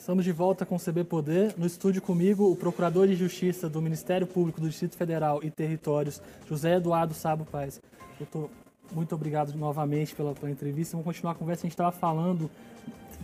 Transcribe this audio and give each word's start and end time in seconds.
Estamos 0.00 0.24
de 0.24 0.32
volta 0.32 0.64
com 0.64 0.76
o 0.76 0.80
CB 0.80 1.04
Poder. 1.04 1.54
No 1.58 1.66
estúdio 1.66 2.00
comigo, 2.00 2.50
o 2.50 2.56
Procurador 2.56 3.06
de 3.06 3.14
Justiça 3.14 3.68
do 3.68 3.82
Ministério 3.82 4.26
Público 4.26 4.58
do 4.58 4.66
Distrito 4.66 4.96
Federal 4.96 5.44
e 5.44 5.50
Territórios, 5.50 6.22
José 6.48 6.76
Eduardo 6.76 7.12
Sabo 7.12 7.44
Paz. 7.44 7.82
Doutor, 8.18 8.48
muito 8.92 9.14
obrigado 9.14 9.52
novamente 9.52 10.14
pela, 10.14 10.32
pela 10.32 10.50
entrevista. 10.50 10.92
Vamos 10.92 11.04
continuar 11.04 11.32
a 11.32 11.34
conversa. 11.34 11.60
A 11.60 11.66
gente 11.66 11.74
estava 11.74 11.92
falando, 11.92 12.50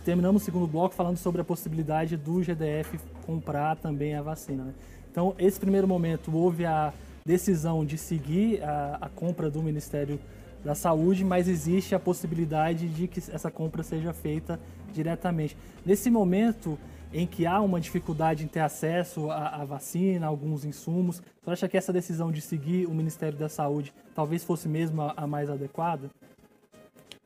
terminamos 0.05 0.43
o 0.43 0.45
segundo 0.45 0.67
bloco 0.67 0.93
falando 0.93 1.17
sobre 1.17 1.41
a 1.41 1.43
possibilidade 1.43 2.15
do 2.15 2.43
GDF 2.43 2.99
comprar 3.25 3.75
também 3.77 4.13
a 4.13 4.21
vacina. 4.21 4.65
Né? 4.65 4.73
Então, 5.11 5.33
esse 5.39 5.59
primeiro 5.59 5.87
momento, 5.87 6.31
houve 6.31 6.63
a 6.63 6.93
decisão 7.25 7.83
de 7.83 7.97
seguir 7.97 8.63
a, 8.63 8.99
a 9.01 9.09
compra 9.09 9.49
do 9.49 9.63
Ministério 9.63 10.19
da 10.63 10.75
Saúde, 10.75 11.25
mas 11.25 11.47
existe 11.47 11.95
a 11.95 11.99
possibilidade 11.99 12.87
de 12.87 13.07
que 13.07 13.19
essa 13.31 13.49
compra 13.49 13.81
seja 13.81 14.13
feita 14.13 14.59
diretamente. 14.93 15.57
Nesse 15.85 16.09
momento 16.09 16.77
em 17.13 17.25
que 17.25 17.45
há 17.45 17.61
uma 17.61 17.79
dificuldade 17.79 18.43
em 18.43 18.47
ter 18.47 18.59
acesso 18.59 19.31
à, 19.31 19.61
à 19.61 19.65
vacina, 19.65 20.27
alguns 20.27 20.65
insumos, 20.65 21.21
você 21.41 21.51
acha 21.51 21.67
que 21.69 21.77
essa 21.77 21.93
decisão 21.93 22.31
de 22.31 22.41
seguir 22.41 22.85
o 22.85 22.93
Ministério 22.93 23.37
da 23.37 23.47
Saúde 23.47 23.93
talvez 24.13 24.43
fosse 24.43 24.67
mesmo 24.67 25.01
a, 25.01 25.13
a 25.15 25.27
mais 25.27 25.49
adequada? 25.49 26.09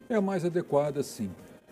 É 0.09 0.15
a 0.15 0.21
mais 0.21 0.45
adequada, 0.45 1.01
sim. 1.01 1.31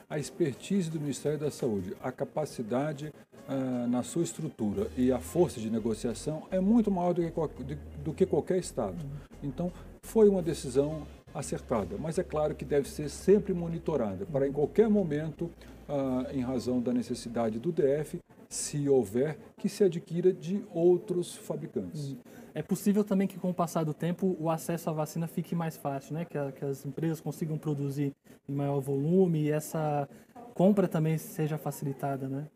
A 0.10 0.18
expertise 0.18 0.90
do 0.90 1.00
Ministério 1.00 1.38
da 1.38 1.52
Saúde, 1.52 1.96
a 2.02 2.12
capacidade 2.12 3.14
ah, 3.48 3.88
na 3.88 4.04
sua 4.04 4.24
estrutura 4.24 4.88
e 4.96 5.12
a 5.12 5.20
força 5.20 5.60
de 5.60 5.72
negociação 5.72 6.44
é 6.52 6.60
muito 6.60 6.92
maior 6.92 7.14
do 7.14 7.22
que, 7.22 7.78
do 8.04 8.14
que 8.14 8.26
qualquer 8.26 8.58
Estado. 8.60 8.98
Então, 9.42 9.72
foi 10.04 10.30
uma 10.30 10.42
decisão 10.42 11.02
acertada, 11.34 11.96
mas 11.98 12.20
é 12.20 12.24
claro 12.24 12.54
que 12.54 12.64
deve 12.64 12.88
ser 12.88 13.10
sempre 13.10 13.52
monitorada 13.52 14.26
para 14.26 14.48
em 14.48 14.52
qualquer 14.52 14.88
momento, 14.88 15.50
ah, 15.90 16.28
em 16.32 16.42
razão 16.42 16.80
da 16.80 16.94
necessidade 16.94 17.59
do 17.59 17.72
DF, 17.72 18.20
se 18.48 18.88
houver, 18.88 19.38
que 19.58 19.68
se 19.68 19.84
adquira 19.84 20.31
de 20.31 20.64
outros 20.73 21.36
fabricantes. 21.36 22.16
É 22.54 22.62
possível 22.62 23.04
também 23.04 23.28
que 23.28 23.38
com 23.38 23.50
o 23.50 23.54
passar 23.54 23.84
do 23.84 23.94
tempo 23.94 24.36
o 24.40 24.50
acesso 24.50 24.90
à 24.90 24.94
vacina 24.94 25.28
fique 25.28 25.56
mais 25.56 25.78
fácil, 25.78 26.14
né? 26.14 26.26
que, 26.26 26.38
a, 26.38 26.52
que 26.52 26.64
as 26.66 26.86
empresas 26.86 27.20
consigam 27.20 27.58
produzir 27.58 28.14
em 28.48 28.54
maior 28.54 28.80
volume 28.80 29.44
e 29.44 29.52
essa 29.52 30.08
compra 30.54 30.88
também 30.88 31.18
seja 31.18 31.58
facilitada, 31.58 32.28
né? 32.28 32.48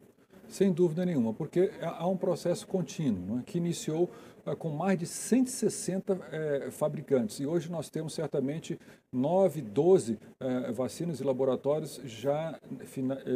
Sem 0.47 0.71
dúvida 0.71 1.05
nenhuma, 1.05 1.33
porque 1.33 1.71
há 1.81 2.07
um 2.07 2.17
processo 2.17 2.67
contínuo 2.67 3.37
né, 3.37 3.43
que 3.45 3.57
iniciou 3.57 4.11
com 4.57 4.69
mais 4.69 4.99
de 4.99 5.05
160 5.05 6.13
uh, 6.13 6.19
eh, 6.31 6.71
fabricantes 6.71 7.39
e 7.39 7.45
hoje 7.45 7.71
nós 7.71 7.89
temos 7.89 8.13
certamente 8.13 8.77
9, 9.11 9.61
12 9.61 10.13
uh, 10.13 10.73
vacinas 10.73 11.19
e 11.19 11.23
laboratórios 11.23 12.01
já, 12.03 12.59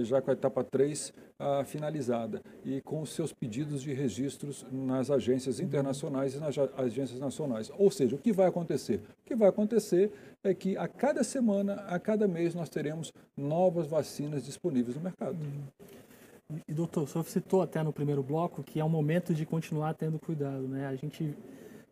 já 0.04 0.22
com 0.22 0.32
a 0.32 0.34
etapa 0.34 0.64
3 0.64 1.14
ah, 1.40 1.64
finalizada 1.64 2.42
e 2.66 2.82
com 2.82 3.00
os 3.00 3.12
seus 3.12 3.32
pedidos 3.32 3.84
de 3.84 3.94
registros 3.94 4.66
nas 4.72 5.12
agências 5.12 5.60
internacionais 5.60 6.34
e 6.34 6.40
nas 6.40 6.58
agências 6.76 7.20
nacionais. 7.20 7.72
Ou 7.78 7.92
seja, 7.92 8.16
o 8.16 8.18
que 8.18 8.34
vai 8.34 8.48
acontecer? 8.48 9.02
O 9.22 9.24
que 9.24 9.36
vai 9.36 9.48
acontecer 9.48 10.12
é 10.44 10.52
que 10.56 10.76
a 10.76 10.88
cada 10.88 11.24
semana, 11.24 11.76
a 11.90 12.00
cada 12.00 12.28
mês, 12.28 12.56
nós 12.56 12.70
teremos 12.70 13.14
novas 13.38 13.86
vacinas 13.86 14.46
disponíveis 14.46 14.96
no 14.96 15.04
mercado. 15.04 15.36
Uhum. 15.36 15.88
E, 16.68 16.74
doutor, 16.74 17.04
o 17.04 17.08
senhor 17.08 17.24
citou 17.26 17.62
até 17.62 17.84
no 17.84 17.92
primeiro 17.92 18.24
bloco 18.24 18.64
que 18.64 18.80
é 18.80 18.86
um 18.86 18.90
momento 18.90 19.34
de 19.34 19.46
continuar 19.46 19.94
tendo 19.94 20.18
cuidado, 20.18 20.68
né? 20.68 20.88
A 20.88 20.96
gente 20.96 21.36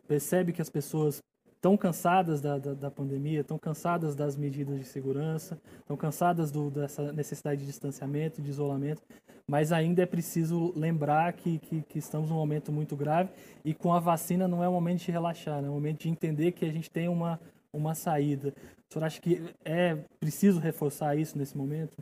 percebe 0.07 0.53
que 0.53 0.61
as 0.61 0.69
pessoas 0.69 1.21
estão 1.65 1.75
cansadas 1.75 2.39
da, 2.39 2.59
da, 2.59 2.73
da 2.73 2.91
pandemia, 2.91 3.41
estão 3.41 3.57
cansadas 3.57 4.15
das 4.15 4.37
medidas 4.37 4.77
de 4.77 4.85
segurança, 4.85 5.59
estão 5.79 5.97
cansadas 5.97 6.51
do, 6.51 6.69
dessa 6.69 7.11
necessidade 7.11 7.61
de 7.61 7.65
distanciamento, 7.65 8.39
de 8.39 8.49
isolamento, 8.49 9.01
mas 9.47 9.71
ainda 9.71 10.03
é 10.03 10.05
preciso 10.05 10.71
lembrar 10.75 11.33
que, 11.33 11.57
que, 11.57 11.81
que, 11.81 11.97
estamos 11.97 12.29
num 12.29 12.35
momento 12.35 12.71
muito 12.71 12.95
grave 12.95 13.31
e 13.63 13.73
com 13.73 13.91
a 13.93 13.99
vacina 13.99 14.47
não 14.47 14.63
é 14.63 14.69
o 14.69 14.71
momento 14.71 14.99
de 15.01 15.11
relaxar, 15.11 15.59
né? 15.61 15.67
é 15.67 15.71
o 15.71 15.73
momento 15.73 16.01
de 16.01 16.09
entender 16.09 16.51
que 16.51 16.65
a 16.65 16.71
gente 16.71 16.89
tem 16.89 17.07
uma, 17.07 17.39
uma 17.73 17.95
saída. 17.95 18.53
O 18.87 18.93
senhor 18.93 19.05
acha 19.05 19.19
que 19.19 19.41
é 19.63 19.97
preciso 20.19 20.59
reforçar 20.59 21.17
isso 21.17 21.35
nesse 21.35 21.57
momento? 21.57 21.97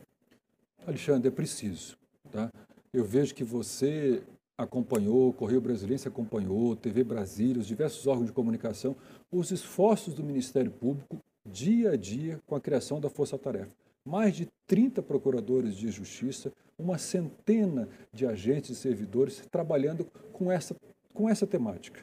Alexandre, 0.86 1.30
é 1.30 1.32
preciso. 1.32 1.98
Tá? 2.34 2.52
Eu 2.92 3.06
vejo 3.06 3.36
que 3.36 3.44
você 3.44 4.24
acompanhou, 4.58 5.32
Correio 5.34 5.62
Brasileiro 5.62 6.02
acompanhou, 6.08 6.76
TV 6.76 7.04
Brasília, 7.04 7.62
os 7.62 7.68
diversos 7.68 8.08
órgãos 8.08 8.26
de 8.26 8.34
comunicação, 8.34 8.96
os 9.32 9.52
esforços 9.52 10.16
do 10.16 10.24
Ministério 10.24 10.72
Público 10.72 11.20
dia 11.46 11.92
a 11.92 11.96
dia 11.96 12.40
com 12.48 12.56
a 12.56 12.60
criação 12.60 13.00
da 13.00 13.08
Força 13.08 13.38
Tarefa. 13.38 13.72
Mais 14.04 14.36
de 14.36 14.48
30 14.66 15.04
procuradores 15.04 15.76
de 15.76 15.92
justiça, 15.92 16.52
uma 16.78 16.98
centena 16.98 17.88
de 18.12 18.26
agentes 18.26 18.72
e 18.72 18.76
servidores 18.76 19.44
trabalhando 19.52 20.06
com 20.32 20.52
essa, 20.52 20.76
com 21.14 21.30
essa 21.30 21.46
temática, 21.46 22.02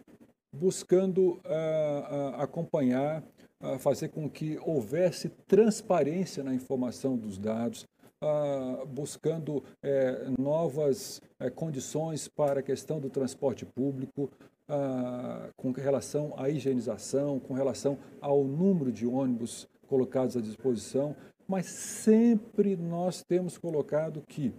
buscando 0.55 1.33
uh, 1.33 1.39
uh, 1.39 2.41
acompanhar, 2.41 3.23
uh, 3.61 3.79
fazer 3.81 4.09
com 4.09 4.31
que 4.31 4.59
houvesse 4.65 5.29
transparência 5.49 6.45
na 6.45 6.55
informação 6.55 7.17
dos 7.17 7.37
dados, 7.37 7.85
ah, 8.23 8.85
buscando 8.87 9.63
é, 9.83 10.29
novas 10.39 11.23
é, 11.39 11.49
condições 11.49 12.29
para 12.29 12.61
a 12.61 12.63
questão 12.63 13.01
do 13.01 13.09
transporte 13.09 13.65
público, 13.65 14.31
ah, 14.69 15.49
com 15.57 15.73
relação 15.73 16.35
à 16.37 16.49
higienização, 16.51 17.41
com 17.41 17.55
relação 17.55 17.99
ao 18.21 18.45
número 18.45 18.93
de 18.93 19.07
ônibus 19.07 19.67
colocados 19.89 20.37
à 20.37 20.41
disposição, 20.41 21.17
mas 21.49 21.67
sempre 21.67 22.77
nós 22.77 23.23
temos 23.23 23.59
colocado 23.59 24.23
que, 24.29 24.53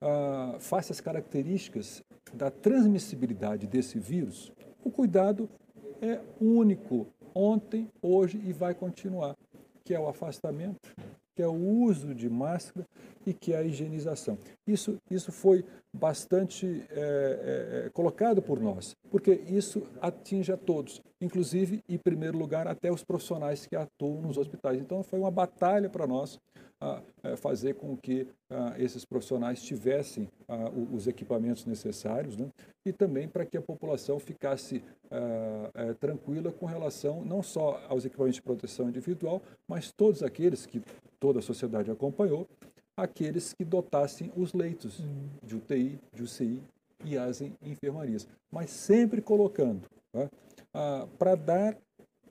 ah, 0.00 0.56
face 0.60 0.92
às 0.92 1.00
características 1.00 2.02
da 2.32 2.50
transmissibilidade 2.50 3.66
desse 3.66 3.98
vírus, 3.98 4.52
o 4.84 4.90
cuidado 4.90 5.48
é 6.00 6.20
único 6.40 7.06
ontem, 7.34 7.88
hoje 8.00 8.40
e 8.46 8.52
vai 8.52 8.74
continuar, 8.74 9.36
que 9.84 9.92
é 9.92 9.98
o 9.98 10.08
afastamento, 10.08 10.78
que 11.34 11.42
é 11.42 11.46
o 11.46 11.54
uso 11.54 12.14
de 12.14 12.28
máscara 12.30 12.86
e 13.26 13.32
que 13.32 13.52
é 13.52 13.58
a 13.58 13.62
higienização. 13.62 14.38
Isso, 14.66 14.98
isso 15.10 15.32
foi 15.32 15.64
bastante 15.92 16.84
é, 16.90 17.84
é, 17.86 17.90
colocado 17.90 18.42
por 18.42 18.60
nós, 18.60 18.96
porque 19.10 19.32
isso 19.46 19.86
atinge 20.00 20.52
a 20.52 20.56
todos, 20.56 21.00
inclusive, 21.20 21.82
em 21.88 21.98
primeiro 21.98 22.36
lugar, 22.36 22.66
até 22.66 22.90
os 22.90 23.04
profissionais 23.04 23.66
que 23.66 23.76
atuam 23.76 24.22
nos 24.22 24.36
hospitais. 24.36 24.80
Então, 24.80 25.02
foi 25.02 25.20
uma 25.20 25.30
batalha 25.30 25.88
para 25.88 26.06
nós 26.06 26.38
a, 26.80 27.00
a 27.22 27.36
fazer 27.36 27.74
com 27.74 27.96
que 27.96 28.26
a, 28.50 28.74
esses 28.78 29.04
profissionais 29.04 29.62
tivessem 29.62 30.28
os 30.92 31.06
equipamentos 31.06 31.64
necessários 31.64 32.36
né? 32.36 32.50
e 32.84 32.92
também 32.92 33.26
para 33.26 33.46
que 33.46 33.56
a 33.56 33.62
população 33.62 34.18
ficasse 34.18 34.82
tranquila 36.00 36.50
com 36.50 36.66
relação 36.66 37.24
não 37.24 37.42
só 37.42 37.80
aos 37.88 38.04
equipamentos 38.04 38.36
de 38.36 38.42
proteção 38.42 38.88
individual, 38.88 39.40
mas 39.68 39.92
todos 39.92 40.22
aqueles 40.22 40.66
que 40.66 40.82
toda 41.24 41.38
a 41.38 41.42
sociedade 41.42 41.90
acompanhou, 41.90 42.46
aqueles 42.94 43.54
que 43.54 43.64
dotassem 43.64 44.30
os 44.36 44.52
leitos 44.52 45.02
de 45.42 45.56
UTI, 45.56 45.98
de 46.12 46.22
UCI 46.22 46.62
e 47.02 47.16
as 47.16 47.40
enfermarias, 47.62 48.28
mas 48.52 48.68
sempre 48.68 49.22
colocando 49.22 49.88
tá? 50.12 50.28
para 51.18 51.34
dar 51.34 51.78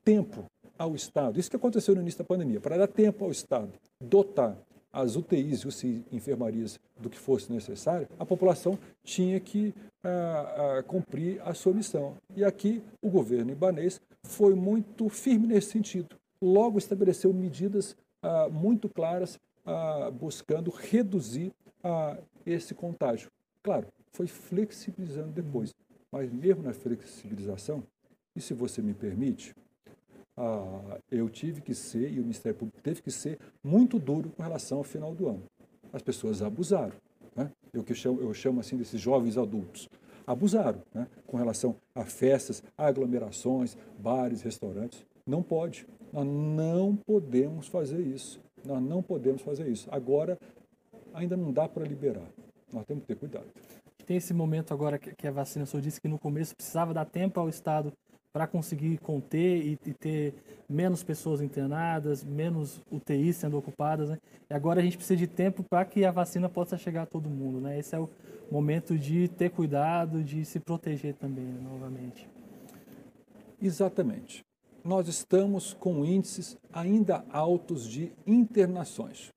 tempo 0.03 0.45
ao 0.77 0.93
Estado, 0.93 1.39
isso 1.39 1.49
que 1.49 1.55
aconteceu 1.55 1.95
no 1.95 2.01
início 2.01 2.19
da 2.19 2.23
pandemia, 2.23 2.61
para 2.61 2.77
dar 2.77 2.87
tempo 2.87 3.25
ao 3.25 3.31
Estado 3.31 3.73
dotar 3.99 4.55
as 4.91 5.15
UTIs 5.15 5.61
e 5.61 5.67
UCI 5.67 6.05
enfermarias 6.11 6.79
do 7.01 7.09
que 7.09 7.17
fosse 7.17 7.51
necessário, 7.51 8.07
a 8.19 8.25
população 8.27 8.77
tinha 9.03 9.39
que 9.39 9.73
ah, 10.03 10.77
ah, 10.77 10.83
cumprir 10.83 11.41
a 11.41 11.55
sua 11.55 11.73
missão. 11.73 12.13
E 12.35 12.45
aqui 12.45 12.83
o 13.01 13.09
governo 13.09 13.51
ibanês 13.51 13.99
foi 14.23 14.53
muito 14.53 15.09
firme 15.09 15.47
nesse 15.47 15.71
sentido. 15.71 16.15
Logo 16.39 16.77
estabeleceu 16.77 17.33
medidas 17.33 17.95
ah, 18.23 18.47
muito 18.49 18.87
claras 18.87 19.37
ah, 19.65 20.09
buscando 20.09 20.71
reduzir 20.71 21.51
ah, 21.83 22.17
esse 22.45 22.73
contágio. 22.73 23.29
Claro, 23.61 23.87
foi 24.13 24.27
flexibilizando 24.27 25.31
depois, 25.31 25.75
mas 26.11 26.31
mesmo 26.31 26.63
na 26.63 26.73
flexibilização, 26.73 27.83
e 28.35 28.41
se 28.41 28.53
você 28.53 28.81
me 28.81 28.93
permite, 28.93 29.53
eu 31.11 31.29
tive 31.29 31.61
que 31.61 31.75
ser, 31.75 32.11
e 32.11 32.19
o 32.19 32.23
Ministério 32.23 32.57
Público 32.57 32.81
teve 32.81 33.01
que 33.01 33.11
ser, 33.11 33.37
muito 33.63 33.99
duro 33.99 34.31
com 34.31 34.41
relação 34.41 34.79
ao 34.79 34.83
final 34.83 35.13
do 35.13 35.29
ano. 35.29 35.43
As 35.91 36.01
pessoas 36.01 36.41
abusaram. 36.41 36.93
Né? 37.35 37.51
Eu, 37.71 37.83
que 37.83 37.93
chamo, 37.93 38.19
eu 38.19 38.33
chamo 38.33 38.59
assim 38.59 38.75
desses 38.75 38.99
jovens 38.99 39.37
adultos. 39.37 39.87
Abusaram 40.25 40.81
né? 40.93 41.07
com 41.27 41.37
relação 41.37 41.75
a 41.93 42.03
festas, 42.03 42.63
aglomerações, 42.75 43.77
bares, 43.99 44.41
restaurantes. 44.41 45.05
Não 45.25 45.43
pode. 45.43 45.85
Nós 46.13 46.27
não 46.27 46.95
podemos 46.95 47.67
fazer 47.67 47.99
isso. 47.99 48.39
Nós 48.63 48.81
não 48.81 49.01
podemos 49.01 49.41
fazer 49.41 49.67
isso. 49.67 49.89
Agora, 49.91 50.37
ainda 51.11 51.35
não 51.35 51.51
dá 51.51 51.67
para 51.67 51.83
liberar. 51.83 52.27
Nós 52.71 52.85
temos 52.85 53.01
que 53.01 53.07
ter 53.07 53.15
cuidado. 53.15 53.47
Tem 54.05 54.17
esse 54.17 54.33
momento 54.33 54.73
agora 54.73 54.99
que 54.99 55.27
a 55.27 55.31
vacina, 55.31 55.63
o 55.63 55.67
senhor 55.67 55.81
disse 55.81 55.99
que 55.99 56.07
no 56.07 56.19
começo 56.19 56.55
precisava 56.55 56.93
dar 56.93 57.05
tempo 57.05 57.39
ao 57.39 57.49
Estado 57.49 57.91
para 58.31 58.45
conseguir 58.45 58.97
conter 58.99 59.65
e, 59.65 59.79
e, 59.85 59.93
ter 59.93 60.33
menos 60.67 61.03
pessoas 61.03 61.39
internadas, 61.41 62.23
menos 62.23 62.81
UTIs 62.91 63.37
sendo 63.37 63.57
ocupadas. 63.57 64.09
Né? 64.09 64.17
E 64.49 64.53
agora 64.53 64.81
a 64.81 64.83
gente 64.83 64.97
precisa 64.97 65.17
de 65.17 65.27
tempo 65.27 65.63
para 65.63 65.85
que 65.85 66.03
a 66.05 66.11
vacina 66.11 66.49
possa 66.49 66.77
chegar 66.77 67.03
a 67.03 67.05
todo 67.05 67.29
mundo. 67.29 67.59
Né? 67.59 67.79
Esse 67.79 67.95
é 67.95 67.99
o 67.99 68.09
momento 68.51 68.97
de 68.97 69.27
ter 69.29 69.49
cuidado, 69.49 70.23
de 70.23 70.45
se 70.45 70.59
proteger 70.59 71.13
também, 71.15 71.45
né, 71.45 71.59
novamente. 71.63 72.27
Exatamente. 73.61 74.43
Nós 74.83 75.07
estamos 75.07 75.73
com 75.73 76.03
índices 76.03 76.57
ainda 76.73 77.23
altos 77.31 77.87
de 77.87 78.11
internações. 78.27 79.31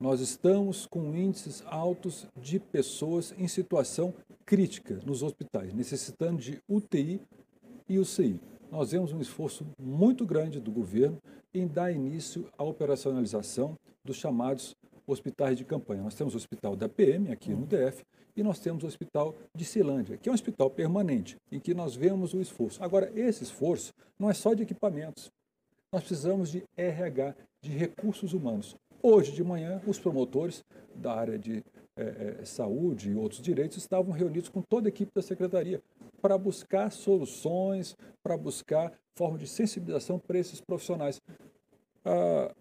Nós 0.00 0.20
estamos 0.20 0.86
com 0.86 1.14
índices 1.14 1.62
altos 1.66 2.26
de 2.34 2.58
pessoas 2.58 3.34
em 3.36 3.46
situação 3.46 4.14
crítica 4.46 4.98
nos 5.04 5.22
hospitais, 5.22 5.74
necessitando 5.74 6.40
de 6.40 6.58
UTI 6.66 7.20
e 7.86 7.98
UCI. 7.98 8.40
Nós 8.70 8.92
vemos 8.92 9.12
um 9.12 9.20
esforço 9.20 9.66
muito 9.78 10.24
grande 10.24 10.58
do 10.58 10.72
governo 10.72 11.18
em 11.52 11.68
dar 11.68 11.92
início 11.92 12.48
à 12.56 12.64
operacionalização 12.64 13.76
dos 14.02 14.16
chamados 14.16 14.74
hospitais 15.06 15.58
de 15.58 15.66
campanha. 15.66 16.02
Nós 16.02 16.14
temos 16.14 16.32
o 16.32 16.38
hospital 16.38 16.74
da 16.74 16.88
PM 16.88 17.30
aqui 17.30 17.50
no 17.50 17.66
DF 17.66 18.02
e 18.36 18.42
nós 18.42 18.58
temos 18.58 18.84
o 18.84 18.86
hospital 18.86 19.34
de 19.54 19.64
Cilândia, 19.64 20.16
que 20.16 20.28
é 20.28 20.32
um 20.32 20.34
hospital 20.34 20.70
permanente, 20.70 21.36
em 21.50 21.60
que 21.60 21.74
nós 21.74 21.94
vemos 21.94 22.34
o 22.34 22.40
esforço. 22.40 22.82
Agora, 22.82 23.12
esse 23.14 23.42
esforço 23.42 23.92
não 24.18 24.30
é 24.30 24.34
só 24.34 24.54
de 24.54 24.62
equipamentos. 24.62 25.30
Nós 25.92 26.02
precisamos 26.04 26.50
de 26.50 26.64
RH, 26.76 27.34
de 27.60 27.70
recursos 27.70 28.32
humanos. 28.32 28.74
Hoje 29.02 29.32
de 29.32 29.44
manhã, 29.44 29.82
os 29.86 29.98
promotores 29.98 30.64
da 30.94 31.12
área 31.12 31.38
de 31.38 31.62
é, 31.96 32.44
saúde 32.44 33.10
e 33.10 33.14
outros 33.14 33.40
direitos 33.40 33.76
estavam 33.76 34.12
reunidos 34.12 34.48
com 34.48 34.62
toda 34.62 34.88
a 34.88 34.90
equipe 34.90 35.12
da 35.14 35.20
secretaria 35.20 35.82
para 36.20 36.38
buscar 36.38 36.90
soluções, 36.90 37.96
para 38.22 38.36
buscar 38.36 38.92
forma 39.14 39.36
de 39.36 39.46
sensibilização 39.46 40.18
para 40.18 40.38
esses 40.38 40.60
profissionais. 40.60 41.20
Ah, 42.04 42.54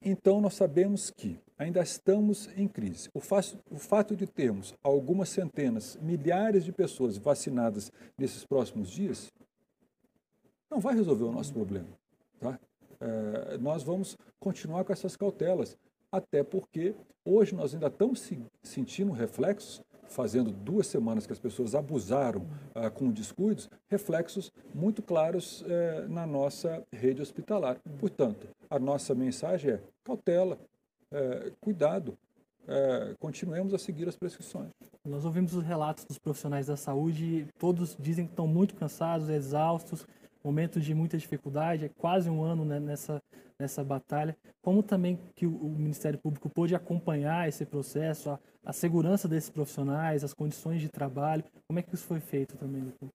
então, 0.00 0.40
nós 0.40 0.54
sabemos 0.54 1.10
que 1.10 1.38
ainda 1.58 1.80
estamos 1.82 2.48
em 2.56 2.68
crise. 2.68 3.08
O, 3.12 3.18
o 3.18 3.78
fato 3.78 4.14
de 4.14 4.26
termos 4.26 4.74
algumas 4.82 5.28
centenas, 5.28 5.98
milhares 6.00 6.64
de 6.64 6.72
pessoas 6.72 7.18
vacinadas 7.18 7.90
nesses 8.16 8.44
próximos 8.46 8.90
dias 8.90 9.32
não 10.70 10.78
vai 10.78 10.94
resolver 10.94 11.24
o 11.24 11.32
nosso 11.32 11.52
problema. 11.52 11.88
Tá? 12.38 12.58
É, 13.00 13.58
nós 13.58 13.82
vamos 13.82 14.16
continuar 14.38 14.84
com 14.84 14.92
essas 14.92 15.16
cautelas, 15.16 15.76
até 16.12 16.44
porque 16.44 16.94
hoje 17.24 17.54
nós 17.54 17.74
ainda 17.74 17.88
estamos 17.88 18.30
sentindo 18.62 19.12
reflexos 19.12 19.82
fazendo 20.08 20.50
duas 20.50 20.86
semanas 20.86 21.26
que 21.26 21.32
as 21.32 21.38
pessoas 21.38 21.74
abusaram 21.74 22.46
ah, 22.74 22.90
com 22.90 23.10
descuidos, 23.10 23.70
reflexos 23.88 24.52
muito 24.74 25.02
claros 25.02 25.64
eh, 25.66 26.06
na 26.08 26.26
nossa 26.26 26.84
rede 26.92 27.22
hospitalar. 27.22 27.78
Portanto, 27.98 28.48
a 28.68 28.78
nossa 28.78 29.14
mensagem 29.14 29.72
é 29.72 29.80
cautela, 30.04 30.58
eh, 31.12 31.52
cuidado, 31.60 32.16
eh, 32.66 33.14
continuemos 33.18 33.72
a 33.72 33.78
seguir 33.78 34.08
as 34.08 34.16
prescrições. 34.16 34.70
Nós 35.04 35.24
ouvimos 35.24 35.54
os 35.54 35.64
relatos 35.64 36.04
dos 36.04 36.18
profissionais 36.18 36.66
da 36.66 36.76
saúde, 36.76 37.46
todos 37.58 37.96
dizem 37.98 38.26
que 38.26 38.32
estão 38.32 38.46
muito 38.46 38.74
cansados, 38.74 39.28
exaustos, 39.28 40.06
momentos 40.42 40.84
de 40.84 40.94
muita 40.94 41.18
dificuldade, 41.18 41.84
é 41.84 41.88
quase 41.88 42.30
um 42.30 42.42
ano 42.42 42.64
né, 42.64 42.80
nessa, 42.80 43.22
nessa 43.58 43.82
batalha. 43.82 44.36
Como 44.62 44.82
também 44.82 45.18
que 45.34 45.46
o, 45.46 45.56
o 45.56 45.68
Ministério 45.68 46.18
Público 46.18 46.48
pôde 46.48 46.74
acompanhar 46.74 47.48
esse 47.48 47.64
processo, 47.64 48.30
a, 48.30 48.38
a, 48.64 48.72
segurança 48.72 49.28
desses 49.28 49.50
profissionais, 49.50 50.24
as 50.24 50.34
condições 50.34 50.80
de 50.80 50.88
trabalho, 50.88 51.44
como 51.66 51.78
é 51.78 51.82
que 51.82 51.94
isso 51.94 52.04
foi 52.04 52.20
feito 52.20 52.56
também, 52.56 52.82
doutor? 52.82 53.08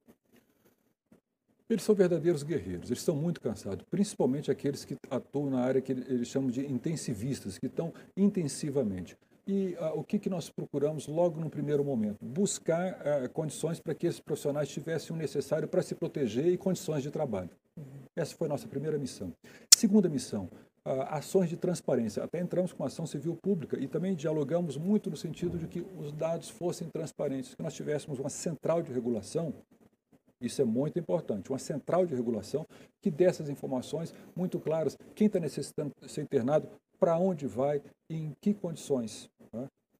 Eles 1.70 1.84
são 1.84 1.96
verdadeiros 1.96 2.44
guerreiros, 2.44 2.90
eles 2.90 3.00
estão 3.00 3.16
muito 3.16 3.40
cansados, 3.40 3.86
principalmente 3.90 4.52
aqueles 4.52 4.86
que 4.86 4.98
atuam 5.10 5.50
na 5.50 5.62
área 5.62 5.82
que 5.82 5.92
eles 5.92 6.28
chamam 6.28 6.52
de 6.52 6.66
intensivistas, 6.66 7.58
que 7.58 7.68
estão 7.68 7.94
intensivamente. 8.16 9.18
E 9.46 9.76
uh, 9.80 10.00
o 10.00 10.04
que, 10.04 10.18
que 10.18 10.30
nós 10.30 10.50
procuramos 10.50 11.08
logo 11.08 11.40
no 11.40 11.50
primeiro 11.50 11.84
momento? 11.84 12.18
Buscar 12.22 12.94
uh, 12.94 13.30
condições 13.30 13.80
para 13.80 13.94
que 13.94 14.08
esses 14.08 14.22
profissionais 14.22 14.70
tivessem 14.70 15.14
o 15.14 15.20
necessário 15.20 15.68
para 15.68 15.82
se 15.82 15.96
proteger 15.96 16.48
e 16.48 16.58
condições 16.58 17.04
de 17.04 17.12
trabalho. 17.12 17.50
Uhum. 17.78 17.84
Essa 18.16 18.36
foi 18.36 18.48
a 18.48 18.50
nossa 18.50 18.68
primeira 18.68 18.98
missão. 18.98 19.34
Segunda 19.76 20.08
missão, 20.08 20.50
uh, 20.88 21.02
ações 21.10 21.50
de 21.50 21.58
transparência. 21.58 22.24
Até 22.24 22.40
entramos 22.40 22.72
com 22.72 22.86
ação 22.86 23.06
civil 23.06 23.36
pública 23.36 23.78
e 23.78 23.86
também 23.86 24.16
dialogamos 24.16 24.78
muito 24.78 25.10
no 25.10 25.18
sentido 25.18 25.58
de 25.58 25.68
que 25.68 25.86
os 25.98 26.14
dados 26.14 26.50
fossem 26.50 26.88
transparentes, 26.88 27.54
que 27.54 27.64
nós 27.64 27.74
tivéssemos 27.74 28.20
uma 28.20 28.30
central 28.30 28.82
de 28.82 28.94
regulação 28.94 29.54
isso 30.44 30.62
é 30.62 30.66
muito 30.66 31.00
importante. 31.00 31.50
Uma 31.50 31.58
central 31.58 32.06
de 32.06 32.14
regulação 32.14 32.68
que 33.02 33.10
dê 33.10 33.24
essas 33.24 33.48
informações 33.48 34.14
muito 34.36 34.60
claras. 34.60 34.98
Quem 35.16 35.28
está 35.28 35.40
necessitando 35.40 35.94
ser 36.06 36.22
internado, 36.22 36.68
para 37.00 37.18
onde 37.18 37.48
vai 37.48 37.82
e 38.10 38.16
em 38.16 38.36
que 38.42 38.54
condições. 38.54 39.30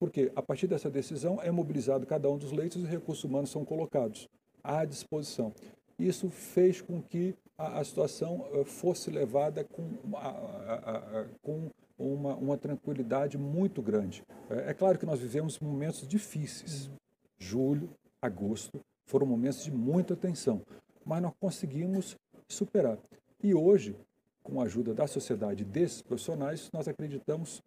Porque 0.04 0.30
a 0.36 0.42
partir 0.42 0.68
dessa 0.68 0.90
decisão 0.90 1.42
é 1.42 1.50
mobilizado 1.50 2.06
cada 2.06 2.30
um 2.30 2.38
dos 2.38 2.52
leitos 2.52 2.82
e 2.82 2.84
os 2.84 2.90
recursos 2.90 3.24
humanos 3.24 3.50
são 3.50 3.64
colocados 3.64 4.28
à 4.62 4.84
disposição. 4.84 5.54
Isso 5.98 6.30
fez 6.30 6.82
com 6.82 7.02
que 7.02 7.34
a, 7.58 7.80
a 7.80 7.84
situação 7.86 8.46
uh, 8.52 8.66
fosse 8.66 9.10
levada 9.10 9.64
com, 9.64 9.94
a, 10.18 11.22
a, 11.22 11.26
com 11.42 11.70
uma, 11.98 12.36
uma, 12.36 12.58
tranquilidade 12.58 13.38
muito 13.38 13.82
grande. 13.82 14.26
É, 14.50 14.72
é 14.72 14.74
claro 14.74 15.00
que 15.00 15.06
nós 15.06 15.22
vivemos 15.22 15.58
momentos 15.58 16.06
difíceis. 16.06 16.92
Julho, 17.40 17.90
agosto 18.22 18.82
foram 19.06 19.26
momentos 19.26 19.64
de 19.64 19.72
muita 19.72 20.18
tensão, 20.18 20.64
mas 21.06 21.22
nós 21.22 21.32
conseguimos 21.40 22.18
superar. 22.50 22.98
E 23.42 23.56
hoje, 23.56 23.96
com 24.44 24.60
a 24.60 24.66
ajuda 24.66 24.94
da 24.94 25.08
sociedade 25.08 25.64
desses 25.64 26.02
profissionais, 26.02 26.70
nós 26.74 26.90
acreditamos 26.90 27.64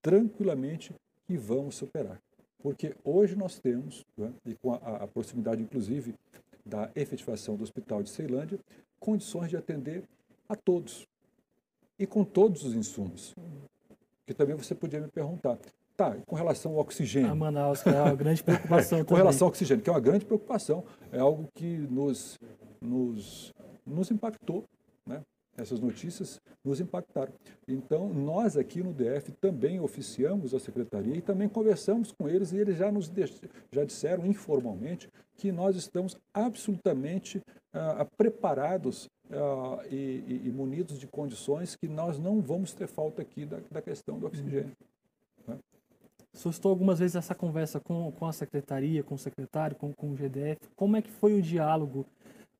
tranquilamente 0.00 0.94
que 1.26 1.36
vamos 1.36 1.74
superar. 1.74 2.20
Porque 2.62 2.94
hoje 3.04 3.36
nós 3.36 3.58
temos, 3.58 4.04
né, 4.16 4.32
e 4.46 4.54
com 4.54 4.72
a, 4.72 4.76
a, 4.76 5.06
proximidade 5.06 5.62
inclusive 5.62 6.14
da 6.64 6.90
efetivação 6.94 7.56
do 7.56 7.62
Hospital 7.62 8.02
de 8.02 8.08
Ceilândia, 8.08 8.58
condições 8.98 9.50
de 9.50 9.56
atender 9.56 10.02
a 10.48 10.56
todos 10.56 11.06
e 11.98 12.06
com 12.06 12.24
todos 12.24 12.64
os 12.64 12.74
insumos. 12.74 13.34
Que 14.26 14.32
também 14.32 14.56
você 14.56 14.74
podia 14.74 15.00
me 15.00 15.08
perguntar, 15.08 15.58
tá, 15.94 16.16
com 16.26 16.34
relação 16.34 16.72
ao 16.72 16.78
oxigênio. 16.78 17.30
A 17.30 17.34
Manaus, 17.34 17.82
que 17.82 17.90
é 17.90 18.00
uma 18.00 18.14
grande 18.14 18.42
preocupação 18.42 19.04
Com 19.04 19.14
relação 19.14 19.46
ao 19.46 19.50
oxigênio, 19.50 19.84
que 19.84 19.90
é 19.90 19.92
uma 19.92 20.00
grande 20.00 20.24
preocupação, 20.24 20.84
é 21.12 21.18
algo 21.18 21.46
que 21.54 21.76
nos, 21.76 22.40
nos, 22.80 23.52
nos 23.86 24.10
impactou, 24.10 24.64
né? 25.06 25.20
Essas 25.56 25.80
notícias 25.80 26.40
nos 26.64 26.80
impactaram. 26.80 27.32
Então, 27.68 28.12
nós 28.12 28.56
aqui 28.56 28.82
no 28.82 28.92
DF 28.92 29.32
também 29.40 29.80
oficiamos 29.80 30.54
a 30.54 30.58
secretaria 30.58 31.16
e 31.16 31.22
também 31.22 31.48
conversamos 31.48 32.10
com 32.12 32.28
eles 32.28 32.52
e 32.52 32.56
eles 32.56 32.76
já 32.76 32.90
nos 32.90 33.10
já 33.70 33.84
disseram 33.84 34.26
informalmente 34.26 35.08
que 35.36 35.52
nós 35.52 35.76
estamos 35.76 36.16
absolutamente 36.32 37.40
ah, 37.72 38.06
preparados 38.16 39.08
ah, 39.30 39.84
e, 39.90 40.42
e, 40.44 40.52
munidos 40.52 40.98
de 40.98 41.06
condições 41.06 41.76
que 41.76 41.88
nós 41.88 42.18
não 42.18 42.40
vamos 42.40 42.72
ter 42.72 42.86
falta 42.86 43.22
aqui 43.22 43.44
da, 43.44 43.58
da 43.70 43.82
questão 43.82 44.18
do 44.18 44.26
oxigênio. 44.26 44.72
Né? 45.46 45.58
Suscitou 46.32 46.70
algumas 46.70 46.98
vezes 46.98 47.16
essa 47.16 47.34
conversa 47.34 47.80
com, 47.80 48.10
com 48.12 48.26
a 48.26 48.32
secretaria, 48.32 49.02
com 49.02 49.14
o 49.14 49.18
secretário, 49.18 49.76
com, 49.76 49.92
com 49.92 50.10
o 50.10 50.14
GDF. 50.14 50.58
Como 50.74 50.96
é 50.96 51.02
que 51.02 51.10
foi 51.10 51.38
o 51.38 51.42
diálogo 51.42 52.06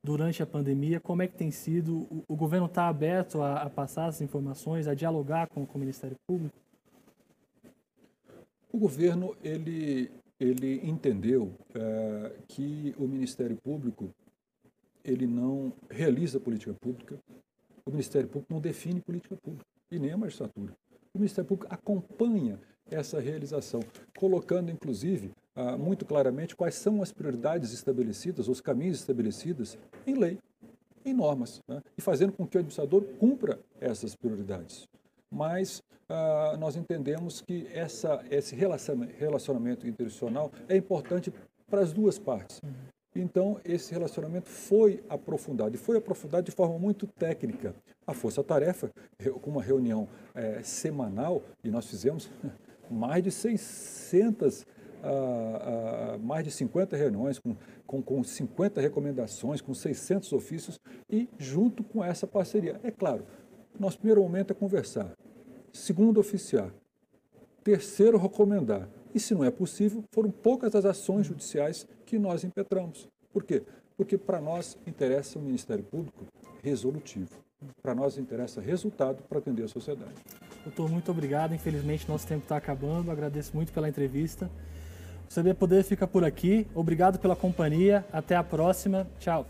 durante 0.05 0.43
a 0.43 0.47
pandemia, 0.47 1.01
como 1.01 1.23
é 1.23 1.27
que 1.27 1.35
tem 1.35 1.51
sido? 1.51 2.07
O, 2.29 2.37
governo 2.37 2.67
está 2.67 2.89
aberto 2.89 3.41
a, 3.41 3.63
a, 3.63 3.71
passar 3.71 4.11
essas 4.11 4.21
informações, 4.21 4.87
a 4.87 4.95
dialogar 4.95 5.49
com, 5.49 5.65
com 5.65 5.79
o 5.79 5.81
Ministério 5.81 6.17
Público? 6.27 6.55
O 8.71 8.79
governo 8.79 9.35
ele, 9.43 10.11
ele 10.39 10.87
entendeu 10.87 11.55
é, 11.75 12.33
que 12.47 12.95
o 12.99 13.09
Ministério 13.09 13.57
Público 13.57 14.11
ele 15.03 15.27
não 15.27 15.73
realiza 15.91 16.39
política 16.39 16.75
pública, 16.75 17.19
o 17.87 17.91
Ministério 17.91 18.29
Público 18.29 18.53
não 18.53 18.61
define 18.61 19.01
política 19.01 19.37
pública 19.37 19.65
e 19.91 19.99
nem 19.99 20.13
a 20.13 20.19
magistratura. 20.19 20.77
O 21.15 21.19
Ministério 21.19 21.49
Público 21.49 21.73
acompanha 21.73 22.61
essa 22.91 23.21
realização, 23.21 23.81
colocando 24.19 24.71
inclusive 24.71 25.31
ah, 25.57 25.77
muito 25.77 26.05
claramente 26.05 26.57
quais 26.57 26.75
são 26.75 27.03
as 27.03 27.13
prioridades 27.13 27.73
estabelecidas, 27.73 28.49
os 28.49 28.61
caminhos 28.61 28.99
estabelecidos 28.99 29.79
em 30.07 30.15
lei, 30.15 30.39
em 31.05 31.15
normas, 31.15 31.61
né? 31.69 31.83
e 31.97 32.03
fazendo 32.03 32.33
com 32.33 32.47
que 32.47 32.57
o 32.57 32.61
administrador 32.61 33.05
cumpra 33.19 33.61
essas 33.81 34.17
prioridades. 34.17 34.89
Mas 35.31 35.83
ah, 36.09 36.57
nós 36.59 36.77
entendemos 36.77 37.41
que 37.41 37.69
essa, 37.73 38.25
esse 38.31 38.55
relacionamento 38.57 39.87
internacional 39.87 40.51
é 40.69 40.77
importante 40.77 41.33
para 41.69 41.81
as 41.81 41.93
duas 41.93 42.19
partes. 42.19 42.61
Então, 43.17 43.61
esse 43.65 43.93
relacionamento 43.93 44.49
foi 44.49 45.05
aprofundado, 45.09 45.77
e 45.77 45.79
foi 45.79 45.97
aprofundado 45.97 46.45
de 46.45 46.51
forma 46.51 46.77
muito 46.79 47.07
técnica. 47.07 47.75
A 48.05 48.13
Força 48.13 48.43
Tarefa, 48.43 48.91
com 49.41 49.51
uma 49.51 49.63
reunião 49.63 50.09
é, 50.35 50.63
semanal, 50.65 51.43
e 51.63 51.71
nós 51.71 51.87
fizemos 51.87 52.29
mais 52.91 53.23
de 53.23 53.31
600 53.31 54.67
mais 56.23 56.45
de 56.45 56.51
50 56.51 56.97
reuniões, 56.97 57.39
com, 57.39 57.57
com, 57.87 58.03
com 58.03 58.25
50 58.25 58.81
recomendações, 58.81 59.61
com 59.61 59.75
600 59.75 60.33
ofícios 60.33 60.81
e 61.11 61.29
junto 61.39 61.83
com 61.83 62.05
essa 62.05 62.27
parceria. 62.27 62.81
É 62.83 62.91
claro, 62.91 63.25
nosso 63.79 63.99
primeiro 63.99 64.23
momento 64.23 64.53
é 64.53 64.55
conversar. 64.55 65.13
Segundo, 65.73 66.21
oficiar. 66.21 66.73
Terceiro, 67.63 68.19
recomendar. 68.19 68.89
E 69.15 69.21
se 69.21 69.35
não 69.35 69.45
é 69.45 69.51
possível, 69.51 70.05
foram 70.13 70.31
poucas 70.31 70.75
as 70.75 70.85
ações 70.85 71.27
judiciais 71.27 71.87
que 72.05 72.19
nós 72.19 72.45
impetramos. 72.45 73.09
Por 73.33 73.43
quê? 73.43 73.63
Porque 73.97 74.19
para 74.19 74.41
nós 74.41 74.77
interessa 74.87 75.39
o 75.39 75.43
Ministério 75.43 75.85
Público 75.85 76.25
resolutivo. 76.63 77.45
Para 77.83 77.95
nós 77.95 78.19
interessa 78.19 78.61
resultado 78.61 79.23
para 79.29 79.39
atender 79.39 79.65
a 79.65 79.69
sociedade. 79.69 80.15
Doutor, 80.65 80.91
muito 80.91 81.11
obrigado. 81.11 81.55
Infelizmente, 81.55 82.09
nosso 82.09 82.27
tempo 82.27 82.43
está 82.43 82.57
acabando. 82.57 83.11
Agradeço 83.11 83.55
muito 83.55 83.73
pela 83.73 83.89
entrevista. 83.89 84.51
O 85.31 85.35
CB 85.35 85.55
Poder 85.55 85.83
fica 85.83 86.07
por 86.07 86.25
aqui. 86.25 86.67
Obrigado 86.75 87.19
pela 87.19 87.35
companhia. 87.35 88.05
Até 88.13 88.37
a 88.37 88.43
próxima. 88.43 89.07
Tchau. 89.19 89.47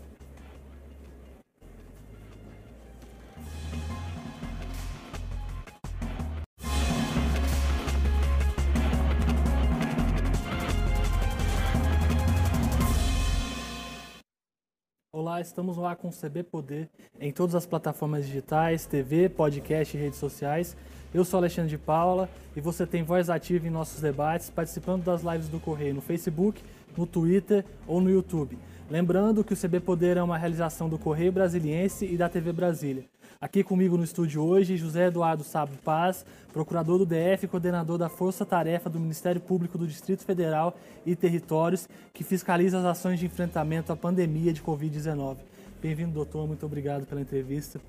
Estamos 15.41 15.77
lá 15.77 15.95
com 15.95 16.09
o 16.09 16.11
CB 16.11 16.43
Poder 16.43 16.89
em 17.19 17.31
todas 17.31 17.55
as 17.55 17.65
plataformas 17.65 18.25
digitais, 18.25 18.85
TV, 18.85 19.29
podcast 19.29 19.95
e 19.95 19.99
redes 19.99 20.19
sociais. 20.19 20.75
Eu 21.13 21.25
sou 21.25 21.37
Alexandre 21.37 21.69
de 21.69 21.77
Paula 21.77 22.29
e 22.55 22.61
você 22.61 22.85
tem 22.85 23.03
voz 23.03 23.29
ativa 23.29 23.67
em 23.67 23.69
nossos 23.69 24.01
debates, 24.01 24.49
participando 24.49 25.03
das 25.03 25.23
lives 25.23 25.47
do 25.47 25.59
Correio 25.59 25.93
no 25.93 26.01
Facebook, 26.01 26.61
no 26.97 27.05
Twitter 27.05 27.65
ou 27.87 28.01
no 28.01 28.09
YouTube. 28.09 28.57
Lembrando 28.87 29.43
que 29.43 29.51
o 29.51 29.57
CB 29.57 29.79
Poder 29.79 30.15
é 30.15 30.21
uma 30.21 30.37
realização 30.37 30.87
do 30.87 30.99
Correio 30.99 31.31
Brasiliense 31.31 32.05
e 32.05 32.15
da 32.15 32.29
TV 32.29 32.53
Brasília. 32.53 33.03
Aqui 33.41 33.63
comigo 33.63 33.97
no 33.97 34.03
estúdio 34.03 34.43
hoje, 34.43 34.77
José 34.77 35.07
Eduardo 35.07 35.43
Sabo 35.43 35.75
Paz, 35.83 36.23
procurador 36.53 36.99
do 36.99 37.05
DF 37.05 37.45
e 37.45 37.47
coordenador 37.47 37.97
da 37.97 38.09
Força 38.09 38.45
Tarefa 38.45 38.87
do 38.87 38.99
Ministério 38.99 39.41
Público 39.41 39.75
do 39.75 39.87
Distrito 39.87 40.23
Federal 40.23 40.77
e 41.03 41.15
Territórios, 41.15 41.89
que 42.13 42.23
fiscaliza 42.23 42.77
as 42.77 42.85
ações 42.85 43.19
de 43.19 43.25
enfrentamento 43.25 43.91
à 43.91 43.95
pandemia 43.95 44.53
de 44.53 44.61
Covid-19. 44.61 45.37
Bem-vindo, 45.81 46.11
doutor, 46.11 46.47
muito 46.47 46.63
obrigado 46.63 47.07
pela 47.07 47.21
entrevista. 47.21 47.81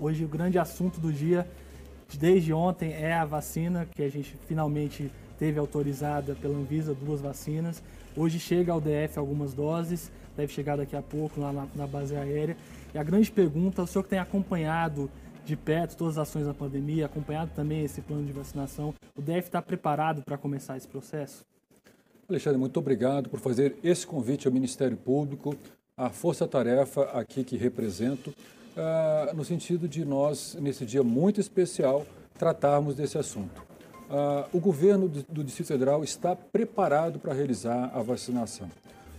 Hoje 0.00 0.24
o 0.24 0.28
grande 0.28 0.58
assunto 0.58 0.98
do 0.98 1.12
dia, 1.12 1.46
desde 2.18 2.52
ontem, 2.52 2.92
é 2.92 3.14
a 3.14 3.24
vacina, 3.24 3.86
que 3.86 4.02
a 4.02 4.10
gente 4.10 4.36
finalmente 4.48 5.12
teve 5.38 5.60
autorizada 5.60 6.34
pela 6.34 6.56
Anvisa, 6.56 6.94
duas 6.94 7.20
vacinas. 7.20 7.82
Hoje 8.16 8.38
chega 8.38 8.72
ao 8.72 8.80
DF 8.80 9.18
algumas 9.18 9.54
doses, 9.54 10.10
deve 10.36 10.52
chegar 10.52 10.76
daqui 10.76 10.96
a 10.96 11.02
pouco 11.02 11.40
lá 11.40 11.52
na, 11.52 11.66
na 11.74 11.86
base 11.86 12.14
aérea. 12.14 12.56
E 12.94 12.98
a 12.98 13.02
grande 13.02 13.30
pergunta, 13.30 13.82
o 13.82 13.86
senhor 13.86 14.02
que 14.02 14.10
tem 14.10 14.18
acompanhado 14.18 15.10
de 15.44 15.56
perto 15.56 15.96
todas 15.96 16.16
as 16.18 16.28
ações 16.28 16.46
da 16.46 16.54
pandemia, 16.54 17.06
acompanhado 17.06 17.50
também 17.54 17.84
esse 17.84 18.00
plano 18.00 18.24
de 18.24 18.32
vacinação, 18.32 18.94
o 19.14 19.20
DF 19.20 19.40
está 19.40 19.60
preparado 19.60 20.22
para 20.22 20.38
começar 20.38 20.76
esse 20.76 20.88
processo? 20.88 21.44
Alexandre, 22.28 22.58
muito 22.58 22.78
obrigado 22.78 23.28
por 23.28 23.38
fazer 23.38 23.76
esse 23.84 24.06
convite 24.06 24.46
ao 24.46 24.52
Ministério 24.52 24.96
Público, 24.96 25.54
à 25.96 26.08
Força 26.08 26.48
Tarefa 26.48 27.02
aqui 27.12 27.44
que 27.44 27.56
represento, 27.56 28.30
uh, 28.30 29.34
no 29.36 29.44
sentido 29.44 29.86
de 29.86 30.04
nós, 30.04 30.56
nesse 30.58 30.86
dia 30.86 31.02
muito 31.02 31.40
especial, 31.40 32.06
tratarmos 32.38 32.96
desse 32.96 33.18
assunto. 33.18 33.62
Uh, 34.08 34.56
o 34.56 34.60
governo 34.60 35.08
do 35.08 35.44
Distrito 35.44 35.68
Federal 35.68 36.02
está 36.02 36.34
preparado 36.34 37.18
para 37.18 37.34
realizar 37.34 37.90
a 37.94 38.02
vacinação. 38.02 38.70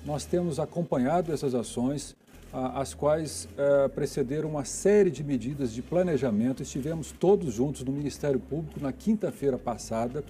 Nós 0.05 0.23
temos 0.23 0.59
acompanhado 0.59 1.33
essas 1.33 1.55
ações, 1.55 2.15
as 2.53 2.93
quais 2.93 3.49
eh, 3.57 3.87
precederam 3.89 4.51
uma 4.51 4.63
série 4.63 5.09
de 5.09 5.23
medidas 5.23 5.73
de 5.73 5.81
planejamento. 5.81 6.61
Estivemos 6.61 7.11
todos 7.11 7.55
juntos 7.55 7.83
no 7.83 7.91
Ministério 7.91 8.39
Público 8.39 8.79
na 8.79 8.93
quinta-feira 8.93 9.57
passada, 9.57 10.23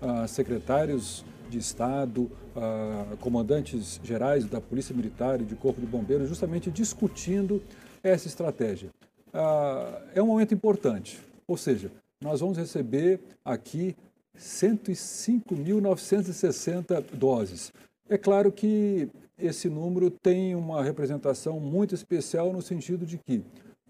ah, 0.00 0.26
secretários 0.26 1.26
de 1.50 1.58
Estado, 1.58 2.30
ah, 2.56 3.16
comandantes 3.20 4.00
gerais 4.02 4.46
da 4.46 4.58
Polícia 4.60 4.92
Militar 4.94 5.40
e 5.40 5.44
de 5.44 5.54
Corpo 5.54 5.80
de 5.80 5.86
Bombeiros, 5.86 6.28
justamente 6.28 6.68
discutindo 6.70 7.62
essa 8.02 8.26
estratégia. 8.26 8.90
Ah, 9.32 10.02
é 10.14 10.22
um 10.22 10.26
momento 10.26 10.52
importante, 10.54 11.20
ou 11.46 11.56
seja, 11.56 11.90
nós 12.20 12.40
vamos 12.40 12.58
receber 12.58 13.20
aqui 13.44 13.94
105.960 14.36 17.04
doses. 17.12 17.72
É 18.10 18.16
claro 18.16 18.50
que 18.50 19.08
esse 19.38 19.68
número 19.68 20.10
tem 20.10 20.54
uma 20.54 20.82
representação 20.82 21.60
muito 21.60 21.94
especial 21.94 22.52
no 22.52 22.62
sentido 22.62 23.04
de 23.04 23.18
que 23.18 23.44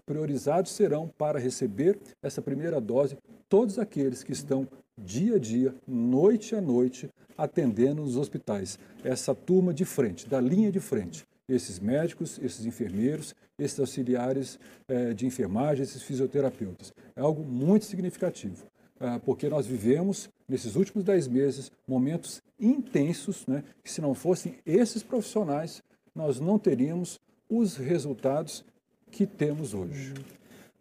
priorizados 0.05 0.73
serão 0.73 1.07
para 1.07 1.39
receber 1.39 1.97
essa 2.21 2.41
primeira 2.41 2.81
dose 2.81 3.17
todos 3.47 3.79
aqueles 3.79 4.21
que 4.21 4.33
estão 4.33 4.67
dia 4.97 5.37
a 5.37 5.39
dia, 5.39 5.73
noite 5.87 6.53
a 6.53 6.59
noite, 6.59 7.09
atendendo 7.37 8.01
nos 8.01 8.17
hospitais. 8.17 8.77
Essa 9.03 9.33
turma 9.33 9.73
de 9.73 9.85
frente, 9.85 10.27
da 10.27 10.41
linha 10.41 10.71
de 10.71 10.81
frente. 10.81 11.23
Esses 11.47 11.79
médicos, 11.79 12.37
esses 12.43 12.65
enfermeiros, 12.65 13.33
esses 13.57 13.79
auxiliares 13.79 14.59
eh, 14.87 15.13
de 15.13 15.25
enfermagem, 15.25 15.83
esses 15.83 16.03
fisioterapeutas. 16.03 16.93
É 17.15 17.21
algo 17.21 17.43
muito 17.43 17.85
significativo. 17.85 18.65
Ah, 18.99 19.19
porque 19.23 19.47
nós 19.47 19.65
vivemos, 19.65 20.29
nesses 20.49 20.75
últimos 20.75 21.03
dez 21.03 21.27
meses, 21.27 21.71
momentos 21.87 22.41
intensos, 22.59 23.45
né, 23.47 23.63
que 23.83 23.91
se 23.91 24.01
não 24.01 24.13
fossem 24.13 24.57
esses 24.65 25.03
profissionais, 25.03 25.81
nós 26.13 26.39
não 26.39 26.57
teríamos 26.57 27.19
os 27.47 27.77
resultados 27.77 28.65
que 29.11 29.25
temos 29.25 29.73
hoje. 29.73 30.13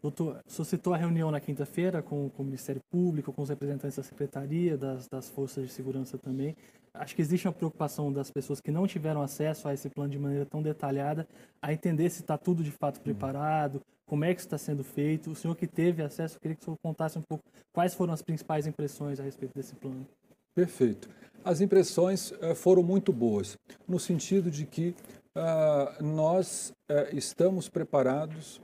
Doutor, 0.01 0.41
o 0.47 0.51
senhor 0.51 0.65
citou 0.65 0.95
a 0.95 0.97
reunião 0.97 1.31
na 1.31 1.41
quinta-feira 1.41 2.01
com, 2.01 2.31
com, 2.31 2.43
o 2.43 2.47
Ministério 2.47 2.81
Público, 2.89 3.33
com 3.33 3.43
os 3.43 3.49
representantes 3.49 3.97
da 3.97 4.03
Secretaria, 4.03 4.77
das, 4.77 5.09
das 5.09 5.29
Forças 5.29 5.67
de 5.67 5.73
Segurança 5.73 6.17
também. 6.17 6.57
Acho 6.95 7.17
que 7.17 7.23
existe 7.23 7.47
uma 7.49 7.53
preocupação 7.53 8.13
das 8.13 8.31
pessoas 8.31 8.61
que 8.61 8.71
não 8.71 8.87
tiveram 8.87 9.23
acesso 9.23 9.67
a 9.67 9.75
esse 9.75 9.89
plano 9.91 10.11
de 10.11 10.19
maneira 10.19 10.47
tão 10.47 10.63
detalhada, 10.63 11.27
a 11.61 11.73
entender 11.73 12.11
se 12.11 12.21
está 12.21 12.39
tudo 12.39 12.63
de 12.63 12.71
fato 12.71 13.01
preparado, 13.01 13.83
como 14.09 14.25
é 14.25 14.35
que 14.35 14.41
está 14.41 14.59
sendo 14.59 14.83
feito. 14.83 15.31
O 15.31 15.37
senhor 15.37 15.55
que 15.55 15.67
teve 15.67 16.03
acesso, 16.03 16.37
eu 16.37 16.41
queria 16.41 16.57
que 16.57 16.63
o 16.63 16.65
senhor 16.65 16.79
contasse 16.83 17.19
um 17.19 17.23
pouco 17.23 17.45
quais 17.73 17.95
foram 17.95 18.13
as 18.13 18.23
principais 18.23 18.67
impressões 18.67 19.21
a 19.21 19.23
respeito 19.23 19.53
desse 19.55 19.75
plano. 19.75 20.07
Perfeito. 20.55 21.09
As 21.45 21.61
impressões 21.61 22.33
uh, 22.33 22.55
foram 22.55 22.83
muito 22.83 23.13
boas, 23.13 23.57
no 23.87 24.01
sentido 24.01 24.51
de 24.51 24.67
que 24.67 24.95
uh, 25.37 26.03
nós 26.03 26.73
uh, 26.91 27.17
estamos 27.17 27.69
preparados, 27.69 28.61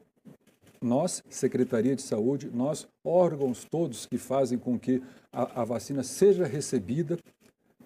nós, 0.83 1.23
Secretaria 1.31 1.95
de 1.95 2.03
Saúde, 2.03 2.51
nós, 2.53 2.87
órgãos 3.07 3.65
todos 3.71 4.07
que 4.07 4.19
fazem 4.19 4.59
com 4.59 4.79
que 4.79 5.03
a 5.33 5.65
vacina 5.65 6.03
seja 6.05 6.45
recebida 6.45 7.19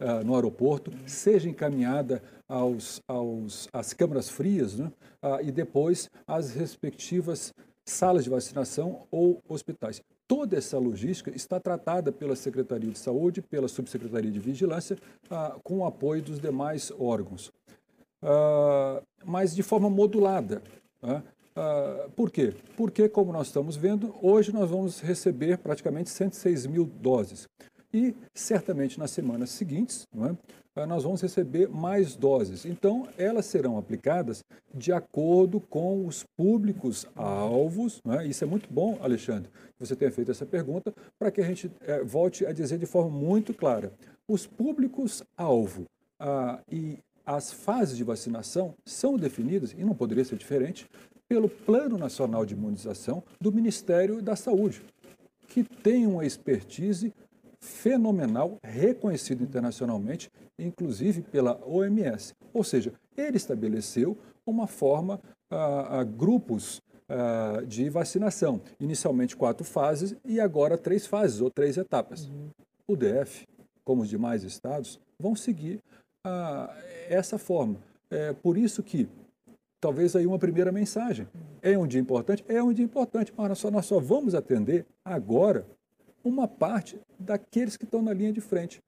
uh, 0.00 0.24
no 0.24 0.34
aeroporto, 0.34 0.92
seja 1.06 1.48
encaminhada 1.48 2.22
aos, 2.48 3.02
aos, 3.06 3.68
às 3.72 3.92
câmaras 3.92 4.28
frias 4.28 4.76
né, 4.78 4.90
uh, 5.22 5.40
e 5.42 5.50
depois 5.50 6.10
às 6.26 6.52
respectivas 6.52 7.52
salas 7.84 8.24
de 8.24 8.30
vacinação 8.30 9.06
ou 9.10 9.42
hospitais. 9.48 10.02
Toda 10.26 10.58
essa 10.58 10.78
logística 10.78 11.34
está 11.34 11.58
tratada 11.58 12.12
pela 12.12 12.36
Secretaria 12.36 12.90
de 12.90 12.98
Saúde, 12.98 13.40
pela 13.40 13.66
Subsecretaria 13.66 14.30
de 14.30 14.38
Vigilância, 14.38 14.98
uh, 15.30 15.58
com 15.62 15.78
o 15.78 15.86
apoio 15.86 16.22
dos 16.22 16.38
demais 16.38 16.92
órgãos. 16.98 17.50
mas 19.24 19.54
de 19.54 19.62
forma 19.62 19.88
modulada. 19.88 20.60
Né. 21.00 21.22
por 22.16 22.30
quê? 22.30 22.52
Porque, 22.76 23.08
como 23.08 23.32
nós 23.32 23.46
estamos 23.46 23.76
vendo, 23.76 24.14
hoje 24.20 24.52
nós 24.52 24.68
vamos 24.68 25.00
receber 25.00 25.58
praticamente 25.58 26.10
106 26.10 26.66
mil 26.66 26.84
doses. 26.84 27.48
E 27.92 28.14
certamente 28.34 28.98
nas 28.98 29.10
semanas 29.10 29.50
seguintes, 29.50 30.06
é? 30.76 30.86
nós 30.86 31.02
vamos 31.02 31.20
receber 31.22 31.68
mais 31.68 32.14
doses. 32.14 32.64
Então, 32.64 33.08
elas 33.16 33.46
serão 33.46 33.78
aplicadas 33.78 34.44
de 34.74 34.92
acordo 34.92 35.60
com 35.60 36.06
os 36.06 36.24
públicos 36.36 37.06
alvos. 37.16 38.00
É? 38.18 38.26
Isso 38.26 38.44
é 38.44 38.46
muito 38.46 38.72
bom, 38.72 38.98
Alexandre, 39.00 39.50
que 39.50 39.86
você 39.86 39.96
tenha 39.96 40.12
feito 40.12 40.30
essa 40.30 40.46
pergunta, 40.46 40.92
para 41.18 41.30
que 41.30 41.40
a 41.40 41.44
gente 41.44 41.70
é, 41.80 42.02
volte 42.04 42.46
a 42.46 42.52
dizer 42.52 42.78
de 42.78 42.86
forma 42.86 43.10
muito 43.10 43.54
clara. 43.54 43.92
Os 44.28 44.46
públicos 44.46 45.22
alvo 45.36 45.86
ah, 46.20 46.60
e 46.70 46.98
as 47.24 47.52
fases 47.52 47.96
de 47.96 48.04
vacinação 48.04 48.74
são 48.84 49.16
definidas, 49.16 49.72
e 49.72 49.84
não 49.84 49.94
poderia 49.94 50.24
ser 50.24 50.36
diferente, 50.36 50.88
pelo 51.28 51.48
Plano 51.48 51.98
Nacional 51.98 52.46
de 52.46 52.54
Imunização 52.54 53.22
do 53.38 53.52
Ministério 53.52 54.22
da 54.22 54.34
Saúde, 54.34 54.82
que 55.46 55.62
tem 55.62 56.06
uma 56.06 56.24
expertise 56.24 57.12
fenomenal, 57.68 58.58
reconhecido 58.62 59.42
internacionalmente, 59.42 60.30
inclusive 60.58 61.22
pela 61.22 61.60
OMS. 61.66 62.34
Ou 62.52 62.64
seja, 62.64 62.92
ele 63.16 63.36
estabeleceu 63.36 64.16
uma 64.46 64.66
forma, 64.66 65.20
a 65.50 66.02
grupos 66.02 66.80
de 67.66 67.88
vacinação. 67.88 68.60
Inicialmente 68.80 69.36
quatro 69.36 69.64
fases 69.64 70.16
e 70.24 70.40
agora 70.40 70.76
três 70.76 71.06
fases 71.06 71.40
ou 71.40 71.50
três 71.50 71.76
etapas. 71.76 72.26
Uhum. 72.26 72.50
O 72.86 72.96
DF, 72.96 73.46
como 73.84 74.02
os 74.02 74.08
demais 74.08 74.42
estados, 74.42 74.98
vão 75.18 75.34
seguir 75.34 75.80
ah, 76.26 76.74
essa 77.08 77.38
forma. 77.38 77.76
É 78.10 78.32
por 78.32 78.56
isso 78.56 78.82
que 78.82 79.08
talvez 79.80 80.16
aí 80.16 80.26
uma 80.26 80.38
primeira 80.38 80.72
mensagem. 80.72 81.26
É 81.62 81.76
um 81.78 81.86
dia 81.86 82.00
importante? 82.00 82.44
É 82.48 82.62
um 82.62 82.72
dia 82.72 82.84
importante, 82.84 83.32
mas 83.36 83.48
nós 83.48 83.58
só, 83.58 83.70
nós 83.70 83.86
só 83.86 83.98
vamos 83.98 84.34
atender 84.34 84.86
agora 85.04 85.66
uma 86.22 86.48
parte 86.48 87.00
daqueles 87.18 87.76
que 87.76 87.84
estão 87.84 88.02
na 88.02 88.12
linha 88.12 88.32
de 88.32 88.40
frente. 88.40 88.82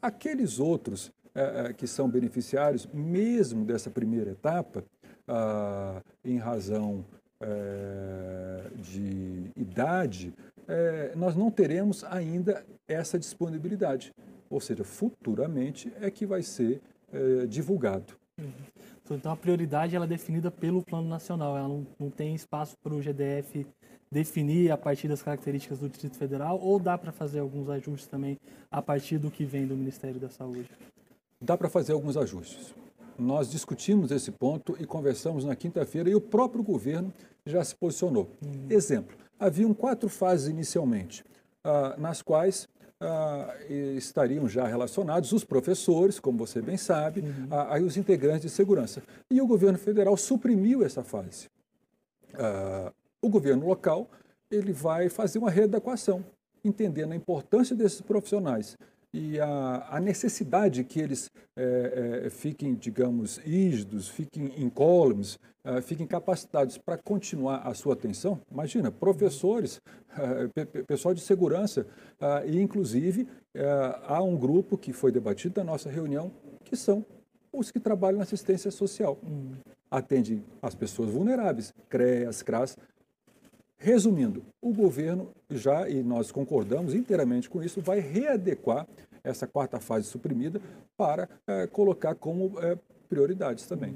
Aqueles 0.00 0.58
outros 0.58 1.12
é, 1.34 1.72
que 1.72 1.86
são 1.86 2.08
beneficiários, 2.08 2.86
mesmo 2.92 3.64
dessa 3.64 3.90
primeira 3.90 4.32
etapa, 4.32 4.84
ah, 5.26 6.02
em 6.24 6.36
razão 6.36 7.04
é, 7.40 8.64
de 8.76 9.50
idade, 9.56 10.34
é, 10.68 11.12
nós 11.16 11.34
não 11.34 11.50
teremos 11.50 12.04
ainda 12.04 12.64
essa 12.86 13.18
disponibilidade. 13.18 14.12
Ou 14.50 14.60
seja, 14.60 14.84
futuramente 14.84 15.92
é 16.00 16.10
que 16.10 16.26
vai 16.26 16.42
ser 16.42 16.80
divulgado. 17.48 18.14
Uhum. 18.38 18.50
Então 19.10 19.32
a 19.32 19.36
prioridade 19.36 19.94
ela 19.94 20.04
é 20.04 20.08
definida 20.08 20.50
pelo 20.50 20.82
Plano 20.82 21.08
Nacional, 21.08 21.56
ela 21.56 21.68
não, 21.68 21.86
não 21.98 22.10
tem 22.10 22.34
espaço 22.34 22.76
para 22.82 22.94
o 22.94 23.00
GDF 23.00 23.66
definir 24.10 24.70
a 24.70 24.76
partir 24.76 25.08
das 25.08 25.22
características 25.22 25.78
do 25.78 25.88
Distrito 25.88 26.16
Federal 26.18 26.60
ou 26.60 26.78
dá 26.78 26.98
para 26.98 27.10
fazer 27.10 27.40
alguns 27.40 27.68
ajustes 27.70 28.06
também 28.06 28.38
a 28.70 28.82
partir 28.82 29.18
do 29.18 29.30
que 29.30 29.44
vem 29.44 29.66
do 29.66 29.74
Ministério 29.74 30.20
da 30.20 30.28
Saúde? 30.28 30.70
Dá 31.40 31.56
para 31.56 31.68
fazer 31.68 31.92
alguns 31.92 32.16
ajustes. 32.16 32.74
Nós 33.18 33.50
discutimos 33.50 34.10
esse 34.10 34.30
ponto 34.30 34.76
e 34.78 34.86
conversamos 34.86 35.44
na 35.44 35.56
quinta-feira 35.56 36.10
e 36.10 36.14
o 36.14 36.20
próprio 36.20 36.62
governo 36.62 37.12
já 37.44 37.64
se 37.64 37.74
posicionou. 37.74 38.30
Uhum. 38.44 38.66
Exemplo, 38.68 39.16
haviam 39.38 39.72
quatro 39.74 40.08
fases 40.08 40.48
inicialmente, 40.48 41.24
ah, 41.64 41.96
nas 41.98 42.22
quais 42.22 42.68
ah, 43.02 43.54
estariam 43.68 44.48
já 44.48 44.66
relacionados 44.66 45.32
os 45.32 45.44
professores, 45.44 46.20
como 46.20 46.38
você 46.38 46.62
bem 46.62 46.76
sabe, 46.76 47.20
uhum. 47.20 47.48
ah, 47.50 47.74
aí 47.74 47.82
os 47.82 47.96
integrantes 47.96 48.42
de 48.42 48.50
segurança. 48.50 49.02
E 49.30 49.40
o 49.40 49.46
governo 49.46 49.78
federal 49.78 50.16
suprimiu 50.16 50.84
essa 50.84 51.02
fase. 51.02 51.48
Ah, 52.34 52.92
o 53.20 53.28
governo 53.28 53.66
local 53.66 54.08
ele 54.50 54.72
vai 54.72 55.08
fazer 55.08 55.38
uma 55.38 55.50
readequação, 55.50 56.24
entendendo 56.64 57.12
a 57.12 57.16
importância 57.16 57.74
desses 57.74 58.00
profissionais 58.00 58.76
e 59.14 59.38
a, 59.38 59.86
a 59.90 60.00
necessidade 60.00 60.82
que 60.84 60.98
eles 61.00 61.30
é, 61.56 62.22
é, 62.24 62.30
fiquem, 62.30 62.74
digamos, 62.74 63.36
rígidos, 63.36 64.08
fiquem 64.08 64.52
incólumes, 64.56 65.38
é, 65.64 65.82
fiquem 65.82 66.06
capacitados 66.06 66.78
para 66.78 66.96
continuar 66.96 67.66
a 67.66 67.74
sua 67.74 67.92
atenção. 67.92 68.40
Imagina, 68.50 68.90
professores, 68.90 69.80
pessoal 70.86 71.14
de 71.14 71.20
segurança, 71.20 71.86
e 72.46 72.60
inclusive 72.60 73.28
há 74.06 74.22
um 74.22 74.36
grupo 74.36 74.76
que 74.76 74.92
foi 74.92 75.12
debatido 75.12 75.60
na 75.60 75.64
nossa 75.72 75.90
reunião, 75.90 76.32
que 76.64 76.76
são 76.76 77.04
os 77.52 77.70
que 77.70 77.78
trabalham 77.78 78.18
na 78.18 78.24
assistência 78.24 78.70
social. 78.70 79.18
Hum. 79.22 79.52
Atende 79.90 80.42
as 80.62 80.74
pessoas 80.74 81.10
vulneráveis, 81.10 81.72
CREAS, 81.90 82.42
CRAS, 82.42 82.76
Resumindo, 83.82 84.44
o 84.60 84.72
governo 84.72 85.32
já, 85.50 85.88
e 85.88 86.04
nós 86.04 86.30
concordamos 86.30 86.94
inteiramente 86.94 87.50
com 87.50 87.60
isso, 87.60 87.80
vai 87.80 87.98
readequar 87.98 88.86
essa 89.24 89.44
quarta 89.44 89.80
fase 89.80 90.06
suprimida 90.06 90.60
para 90.96 91.28
é, 91.48 91.66
colocar 91.66 92.14
como 92.14 92.60
é, 92.60 92.78
prioridades 93.08 93.66
também. 93.66 93.92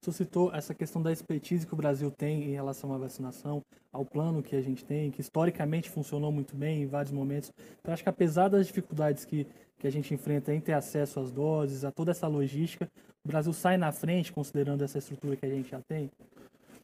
Você 0.00 0.24
citou 0.24 0.52
essa 0.52 0.74
questão 0.74 1.00
da 1.00 1.12
expertise 1.12 1.64
que 1.64 1.72
o 1.72 1.76
Brasil 1.76 2.10
tem 2.10 2.50
em 2.50 2.52
relação 2.52 2.92
à 2.92 2.98
vacinação, 2.98 3.62
ao 3.92 4.04
plano 4.04 4.42
que 4.42 4.56
a 4.56 4.60
gente 4.60 4.84
tem, 4.84 5.08
que 5.12 5.20
historicamente 5.20 5.88
funcionou 5.88 6.32
muito 6.32 6.56
bem 6.56 6.82
em 6.82 6.86
vários 6.86 7.12
momentos. 7.12 7.52
Então, 7.80 7.94
acho 7.94 8.02
que 8.02 8.08
apesar 8.08 8.48
das 8.48 8.66
dificuldades 8.66 9.24
que, 9.24 9.46
que 9.78 9.86
a 9.86 9.90
gente 9.90 10.12
enfrenta 10.12 10.52
em 10.52 10.60
ter 10.60 10.72
acesso 10.72 11.20
às 11.20 11.30
doses, 11.30 11.84
a 11.84 11.92
toda 11.92 12.10
essa 12.10 12.26
logística, 12.26 12.90
o 13.24 13.28
Brasil 13.28 13.52
sai 13.52 13.76
na 13.76 13.92
frente 13.92 14.32
considerando 14.32 14.82
essa 14.82 14.98
estrutura 14.98 15.36
que 15.36 15.46
a 15.46 15.48
gente 15.48 15.70
já 15.70 15.80
tem? 15.88 16.10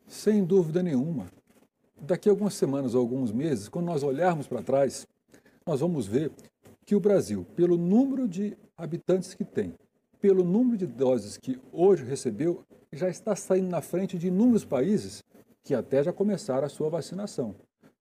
Sem 0.06 0.44
dúvida 0.44 0.84
nenhuma 0.84 1.26
daqui 2.06 2.28
a 2.28 2.32
algumas 2.32 2.54
semanas 2.54 2.94
ou 2.94 3.00
alguns 3.00 3.32
meses, 3.32 3.68
quando 3.68 3.86
nós 3.86 4.02
olharmos 4.02 4.46
para 4.46 4.62
trás, 4.62 5.06
nós 5.66 5.80
vamos 5.80 6.06
ver 6.06 6.30
que 6.84 6.94
o 6.94 7.00
Brasil, 7.00 7.46
pelo 7.56 7.76
número 7.76 8.28
de 8.28 8.56
habitantes 8.76 9.34
que 9.34 9.44
tem, 9.44 9.74
pelo 10.20 10.44
número 10.44 10.76
de 10.76 10.86
doses 10.86 11.36
que 11.36 11.58
hoje 11.72 12.04
recebeu, 12.04 12.62
já 12.92 13.08
está 13.08 13.34
saindo 13.34 13.68
na 13.68 13.80
frente 13.80 14.18
de 14.18 14.28
inúmeros 14.28 14.64
países 14.64 15.24
que 15.62 15.74
até 15.74 16.02
já 16.02 16.12
começaram 16.12 16.66
a 16.66 16.68
sua 16.68 16.88
vacinação. 16.88 17.54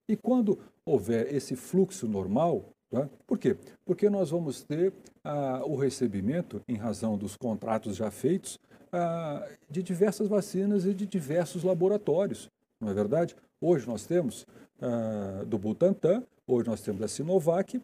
E 0.08 0.18
quando 0.18 0.60
houver 0.86 1.34
esse 1.34 1.56
fluxo 1.56 2.08
normal, 2.08 2.66
tá? 2.90 3.10
por 3.26 3.38
quê? 3.38 3.56
Porque 3.86 4.10
nós 4.10 4.30
vamos 4.30 4.64
ter 4.64 4.94
ah, 5.24 5.64
o 5.66 5.76
recebimento, 5.76 6.62
em 6.68 6.76
razão 6.76 7.18
dos 7.18 7.38
contratos 7.38 7.96
já 7.96 8.12
feitos, 8.12 8.60
ah, 8.92 9.48
de 9.70 9.82
diversas 9.82 10.28
vacinas 10.28 10.86
e 10.86 10.94
de 10.94 11.06
diversos 11.06 11.64
laboratórios, 11.64 12.50
não 12.84 12.92
é 12.92 12.94
verdade? 12.94 13.36
Hoje 13.62 13.88
nós 13.88 14.06
temos 14.06 14.46
uh, 14.82 15.46
do 15.46 15.58
Butantan, 15.58 16.24
hoje 16.48 16.68
nós 16.68 16.82
temos 16.82 17.02
da 17.02 17.08
Sinovac, 17.08 17.78
uh, 17.78 17.82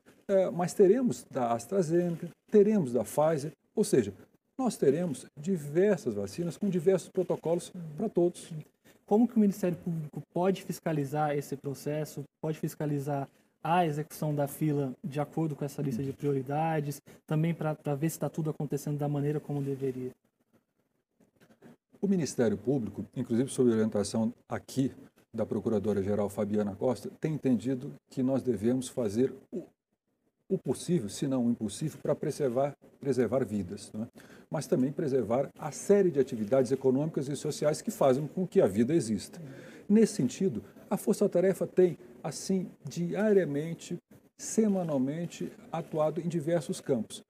mas 0.53 0.73
teremos 0.73 1.25
da 1.31 1.53
AstraZeneca, 1.53 2.29
teremos 2.51 2.93
da 2.93 3.03
Pfizer, 3.03 3.51
ou 3.75 3.83
seja, 3.83 4.13
nós 4.57 4.75
teremos 4.75 5.25
diversas 5.39 6.15
vacinas 6.15 6.57
com 6.57 6.69
diversos 6.69 7.09
protocolos 7.09 7.71
para 7.95 8.09
todos. 8.09 8.51
Como 9.05 9.27
que 9.27 9.37
o 9.37 9.39
Ministério 9.39 9.77
Público 9.77 10.21
pode 10.33 10.63
fiscalizar 10.63 11.35
esse 11.35 11.55
processo, 11.55 12.23
pode 12.41 12.59
fiscalizar 12.59 13.27
a 13.63 13.85
execução 13.85 14.35
da 14.35 14.47
fila 14.47 14.93
de 15.03 15.19
acordo 15.19 15.55
com 15.55 15.65
essa 15.65 15.81
lista 15.81 16.03
de 16.03 16.13
prioridades, 16.13 17.01
também 17.25 17.53
para 17.53 17.73
ver 17.95 18.09
se 18.09 18.17
está 18.17 18.29
tudo 18.29 18.49
acontecendo 18.49 18.97
da 18.97 19.07
maneira 19.07 19.39
como 19.39 19.61
deveria? 19.61 20.11
O 22.01 22.07
Ministério 22.07 22.57
Público, 22.57 23.05
inclusive 23.13 23.49
sob 23.49 23.69
orientação 23.71 24.33
aqui 24.47 24.91
da 25.33 25.45
Procuradora-Geral 25.45 26.29
Fabiana 26.29 26.73
Costa, 26.73 27.11
tem 27.19 27.33
entendido 27.33 27.93
que 28.09 28.23
nós 28.23 28.41
devemos 28.41 28.87
fazer 28.87 29.33
o, 29.51 29.63
o 30.47 30.57
possível, 30.57 31.09
se 31.09 31.27
não 31.27 31.45
o 31.45 31.51
impossível, 31.51 31.99
para 32.01 32.15
preservar, 32.15 32.73
preservar 33.01 33.43
vidas, 33.43 33.91
é? 33.93 34.07
mas 34.49 34.65
também 34.65 34.93
preservar 34.93 35.49
a 35.59 35.71
série 35.71 36.09
de 36.09 36.21
atividades 36.21 36.71
econômicas 36.71 37.27
e 37.27 37.35
sociais 37.35 37.81
que 37.81 37.91
fazem 37.91 38.25
com 38.27 38.47
que 38.47 38.61
a 38.61 38.65
vida 38.65 38.95
exista. 38.95 39.41
Nesse 39.87 40.13
sentido, 40.13 40.63
a 40.89 40.95
Força 40.95 41.27
Tarefa 41.27 41.67
tem, 41.67 41.97
assim, 42.23 42.71
diariamente, 42.87 43.97
semanalmente, 44.37 45.51
atuado 45.69 46.21
em 46.21 46.29
diversos 46.29 46.79
campos. 46.79 47.25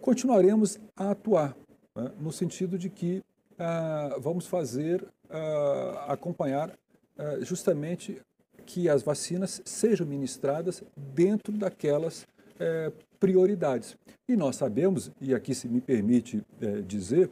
Continuaremos 0.00 0.76
a 0.96 1.12
atuar, 1.12 1.56
né? 1.94 2.10
no 2.18 2.32
sentido 2.32 2.76
de 2.76 2.90
que 2.90 3.22
ah, 3.60 4.16
vamos 4.18 4.46
fazer, 4.46 5.06
ah, 5.28 6.06
acompanhar 6.08 6.76
eh, 7.16 7.38
justamente 7.42 8.20
que 8.64 8.88
as 8.88 9.02
vacinas 9.02 9.60
sejam 9.64 10.06
ministradas 10.06 10.82
dentro 10.96 11.52
daquelas 11.52 12.26
é, 12.58 12.92
prioridades. 13.18 13.96
E 14.28 14.36
nós 14.36 14.56
sabemos, 14.56 15.10
e 15.20 15.34
aqui 15.34 15.54
se 15.54 15.68
me 15.68 15.80
permite 15.80 16.42
é, 16.60 16.80
dizer, 16.80 17.30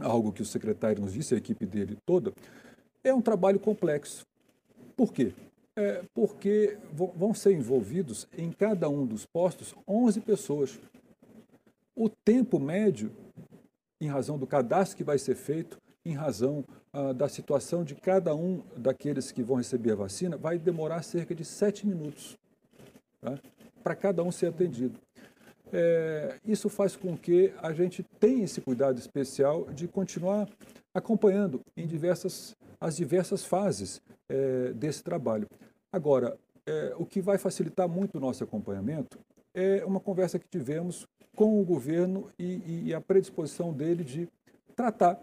algo 0.00 0.32
que 0.32 0.42
o 0.42 0.46
secretário 0.46 1.00
nos 1.00 1.12
disse, 1.12 1.34
a 1.34 1.38
equipe 1.38 1.64
dele 1.64 1.96
toda, 2.04 2.32
é 3.04 3.14
um 3.14 3.22
trabalho 3.22 3.60
complexo. 3.60 4.26
Por 4.96 5.12
quê? 5.12 5.32
É 5.76 6.02
porque 6.12 6.78
vão 6.92 7.32
ser 7.32 7.52
envolvidos 7.52 8.26
em 8.36 8.50
cada 8.50 8.88
um 8.88 9.06
dos 9.06 9.24
postos 9.24 9.74
11 9.86 10.20
pessoas. 10.20 10.78
O 11.94 12.08
tempo 12.08 12.58
médio, 12.58 13.12
em 14.00 14.08
razão 14.08 14.38
do 14.38 14.46
cadastro 14.46 14.96
que 14.96 15.04
vai 15.04 15.18
ser 15.18 15.34
feito, 15.34 15.78
em 16.04 16.14
razão 16.14 16.64
ah, 16.92 17.12
da 17.12 17.28
situação 17.28 17.84
de 17.84 17.94
cada 17.94 18.34
um 18.34 18.62
daqueles 18.76 19.32
que 19.32 19.42
vão 19.42 19.56
receber 19.56 19.92
a 19.92 19.96
vacina, 19.96 20.36
vai 20.36 20.58
demorar 20.58 21.02
cerca 21.02 21.34
de 21.34 21.44
sete 21.44 21.86
minutos 21.86 22.38
tá? 23.20 23.38
para 23.82 23.94
cada 23.94 24.22
um 24.22 24.30
ser 24.30 24.46
atendido. 24.46 24.98
É, 25.72 26.38
isso 26.44 26.68
faz 26.68 26.94
com 26.94 27.16
que 27.16 27.52
a 27.60 27.72
gente 27.72 28.02
tenha 28.20 28.44
esse 28.44 28.60
cuidado 28.60 28.98
especial 28.98 29.64
de 29.72 29.88
continuar 29.88 30.48
acompanhando 30.94 31.60
em 31.76 31.86
diversas, 31.86 32.56
as 32.80 32.96
diversas 32.96 33.44
fases 33.44 34.00
é, 34.28 34.72
desse 34.72 35.02
trabalho. 35.02 35.48
Agora, 35.92 36.38
é, 36.64 36.94
o 36.96 37.04
que 37.04 37.20
vai 37.20 37.36
facilitar 37.36 37.88
muito 37.88 38.16
o 38.16 38.20
nosso 38.20 38.44
acompanhamento 38.44 39.18
é 39.56 39.84
uma 39.84 39.98
conversa 39.98 40.38
que 40.38 40.46
tivemos 40.46 41.08
com 41.34 41.60
o 41.60 41.64
governo 41.64 42.30
e, 42.38 42.84
e 42.86 42.94
a 42.94 43.00
predisposição 43.00 43.72
dele 43.72 44.04
de 44.04 44.28
tratar 44.76 45.20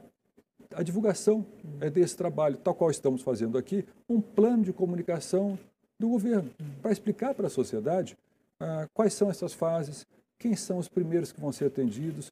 a 0.75 0.81
divulgação 0.81 1.45
é 1.79 1.89
desse 1.89 2.17
trabalho, 2.17 2.57
tal 2.57 2.73
qual 2.73 2.89
estamos 2.89 3.21
fazendo 3.21 3.57
aqui, 3.57 3.85
um 4.09 4.19
plano 4.19 4.63
de 4.63 4.73
comunicação 4.73 5.57
do 5.99 6.09
governo, 6.09 6.49
para 6.81 6.91
explicar 6.91 7.33
para 7.33 7.47
a 7.47 7.49
sociedade 7.49 8.17
ah, 8.59 8.87
quais 8.93 9.13
são 9.13 9.29
essas 9.29 9.53
fases, 9.53 10.05
quem 10.39 10.55
são 10.55 10.77
os 10.77 10.87
primeiros 10.87 11.31
que 11.31 11.39
vão 11.39 11.51
ser 11.51 11.65
atendidos, 11.65 12.31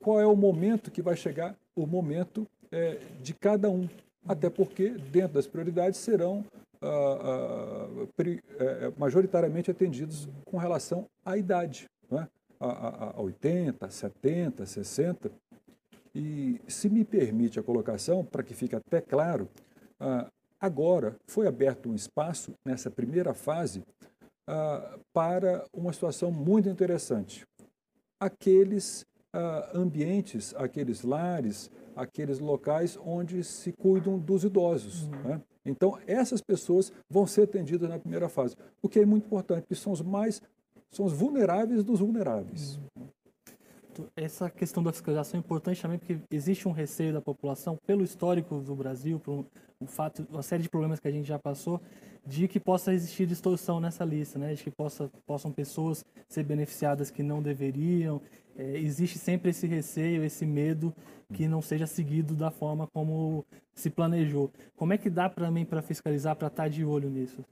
qual 0.00 0.20
é 0.20 0.26
o 0.26 0.36
momento 0.36 0.90
que 0.90 1.02
vai 1.02 1.16
chegar, 1.16 1.54
o 1.74 1.86
momento 1.86 2.46
é, 2.70 2.98
de 3.22 3.34
cada 3.34 3.68
um. 3.70 3.88
Até 4.26 4.50
porque, 4.50 4.90
dentro 4.90 5.34
das 5.34 5.46
prioridades, 5.46 6.00
serão 6.00 6.44
ah, 6.80 7.18
ah, 7.20 8.06
pri, 8.16 8.42
é, 8.58 8.92
majoritariamente 8.96 9.70
atendidos 9.70 10.28
com 10.44 10.56
relação 10.56 11.06
à 11.24 11.36
idade. 11.36 11.86
É? 12.12 12.26
a, 12.58 12.66
a, 12.66 13.10
a 13.16 13.20
80, 13.20 13.90
70, 13.90 14.64
60. 14.64 15.30
E 16.14 16.60
se 16.66 16.88
me 16.88 17.04
permite 17.04 17.58
a 17.58 17.62
colocação, 17.62 18.24
para 18.24 18.42
que 18.42 18.54
fique 18.54 18.74
até 18.74 19.00
claro, 19.00 19.48
ah, 20.00 20.30
agora 20.60 21.16
foi 21.26 21.46
aberto 21.46 21.88
um 21.90 21.94
espaço 21.94 22.54
nessa 22.64 22.90
primeira 22.90 23.34
fase 23.34 23.82
para 25.12 25.64
uma 25.72 25.92
situação 25.92 26.30
muito 26.30 26.68
interessante. 26.68 27.44
Aqueles 28.20 29.04
ambientes, 29.74 30.54
aqueles 30.56 31.02
lares, 31.02 31.68
aqueles 31.96 32.38
locais 32.38 32.98
onde 33.04 33.42
se 33.42 33.72
cuidam 33.72 34.18
dos 34.18 34.44
idosos. 34.44 35.04
Uhum. 35.04 35.22
Né? 35.24 35.42
Então, 35.64 35.98
essas 36.06 36.40
pessoas 36.40 36.92
vão 37.10 37.26
ser 37.26 37.42
atendidas 37.42 37.88
na 37.88 37.98
primeira 37.98 38.28
fase, 38.28 38.54
o 38.82 38.88
que 38.88 39.00
é 39.00 39.06
muito 39.06 39.24
importante, 39.24 39.62
porque 39.62 39.74
são 39.74 39.92
os 39.92 40.02
mais 40.02 40.40
são 40.90 41.04
os 41.04 41.12
vulneráveis 41.12 41.82
dos 41.82 42.00
vulneráveis. 42.00 42.78
Uhum. 42.96 43.08
Essa 44.14 44.50
questão 44.50 44.82
da 44.82 44.92
fiscalização 44.92 45.38
é 45.38 45.40
importante 45.40 45.80
também 45.80 45.98
porque 45.98 46.18
existe 46.30 46.68
um 46.68 46.72
receio 46.72 47.12
da 47.12 47.20
população, 47.20 47.78
pelo 47.86 48.04
histórico 48.04 48.60
do 48.60 48.74
Brasil, 48.74 49.18
por 49.18 49.32
um, 49.32 49.44
um 49.80 49.86
fato, 49.86 50.26
uma 50.30 50.42
série 50.42 50.62
de 50.62 50.68
problemas 50.68 51.00
que 51.00 51.08
a 51.08 51.10
gente 51.10 51.26
já 51.26 51.38
passou, 51.38 51.80
de 52.26 52.48
que 52.48 52.58
possa 52.58 52.92
existir 52.92 53.26
distorção 53.26 53.78
nessa 53.80 54.04
lista, 54.04 54.38
né? 54.38 54.54
de 54.54 54.64
que 54.64 54.70
possa, 54.70 55.08
possam 55.24 55.52
pessoas 55.52 56.04
ser 56.28 56.42
beneficiadas 56.42 57.10
que 57.10 57.22
não 57.22 57.40
deveriam. 57.40 58.20
É, 58.56 58.78
existe 58.78 59.18
sempre 59.18 59.50
esse 59.50 59.66
receio, 59.66 60.24
esse 60.24 60.44
medo 60.44 60.92
que 61.32 61.46
não 61.46 61.62
seja 61.62 61.86
seguido 61.86 62.34
da 62.34 62.50
forma 62.50 62.88
como 62.92 63.44
se 63.74 63.90
planejou. 63.90 64.50
Como 64.76 64.92
é 64.92 64.98
que 64.98 65.08
dá 65.08 65.28
também 65.28 65.64
para 65.64 65.82
fiscalizar, 65.82 66.34
para 66.34 66.48
estar 66.48 66.64
tá 66.64 66.68
de 66.68 66.84
olho 66.84 67.08
nisso? 67.08 67.44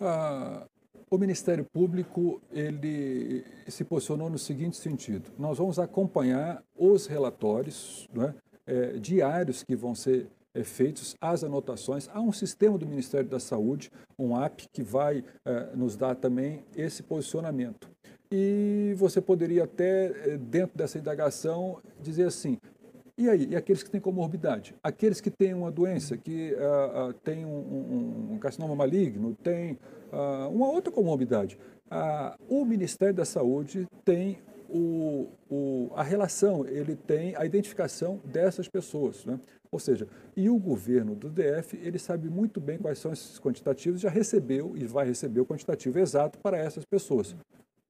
Ah, 0.00 0.66
o 1.08 1.18
Ministério 1.18 1.64
Público 1.64 2.40
ele 2.50 3.44
se 3.68 3.84
posicionou 3.84 4.30
no 4.30 4.38
seguinte 4.38 4.76
sentido: 4.76 5.30
nós 5.38 5.58
vamos 5.58 5.78
acompanhar 5.78 6.62
os 6.74 7.06
relatórios 7.06 8.08
né, 8.12 8.34
é, 8.66 8.98
diários 8.98 9.62
que 9.62 9.76
vão 9.76 9.94
ser 9.94 10.26
feitos, 10.64 11.14
as 11.20 11.42
anotações. 11.42 12.08
Há 12.12 12.20
um 12.20 12.32
sistema 12.32 12.76
do 12.76 12.86
Ministério 12.86 13.28
da 13.28 13.40
Saúde, 13.40 13.90
um 14.18 14.38
app 14.38 14.66
que 14.72 14.82
vai 14.82 15.24
é, 15.44 15.74
nos 15.74 15.96
dar 15.96 16.14
também 16.14 16.64
esse 16.76 17.02
posicionamento. 17.02 17.88
E 18.30 18.94
você 18.96 19.20
poderia 19.20 19.64
até, 19.64 20.32
é, 20.32 20.38
dentro 20.38 20.76
dessa 20.76 20.98
indagação, 20.98 21.78
dizer 22.00 22.26
assim: 22.26 22.58
e 23.16 23.28
aí? 23.28 23.48
E 23.50 23.56
aqueles 23.56 23.82
que 23.82 23.90
têm 23.90 24.00
comorbidade? 24.00 24.74
Aqueles 24.82 25.20
que 25.20 25.30
têm 25.30 25.54
uma 25.54 25.70
doença, 25.70 26.16
que 26.16 26.54
uh, 26.54 27.10
uh, 27.10 27.12
tem 27.12 27.44
um, 27.44 27.50
um, 27.50 28.32
um, 28.32 28.38
carcinoma 28.38 28.74
maligno, 28.74 29.36
tem 29.42 29.78
uh, 30.12 30.48
uma 30.50 30.68
outra 30.68 30.90
comorbidade. 30.90 31.58
o 32.48 32.64
Ministério 32.64 33.14
da 33.14 33.24
Saúde 33.24 33.86
tem 34.04 34.38
o, 34.68 35.28
o, 35.50 35.90
a 35.94 36.02
relação, 36.02 36.66
ele 36.66 36.96
tem 36.96 37.36
a 37.36 37.44
identificação 37.44 38.18
dessas 38.24 38.66
pessoas. 38.66 39.26
Né? 39.26 39.38
Ou 39.72 39.78
seja, 39.78 40.06
e 40.36 40.50
o 40.50 40.58
governo 40.58 41.14
do 41.14 41.30
DF, 41.30 41.78
ele 41.78 41.98
sabe 41.98 42.28
muito 42.28 42.60
bem 42.60 42.76
quais 42.76 42.98
são 42.98 43.10
esses 43.10 43.40
quantitativos, 43.40 44.02
já 44.02 44.10
recebeu 44.10 44.76
e 44.76 44.84
vai 44.84 45.06
receber 45.06 45.40
o 45.40 45.46
quantitativo 45.46 45.98
exato 45.98 46.38
para 46.38 46.58
essas 46.58 46.84
pessoas. 46.84 47.34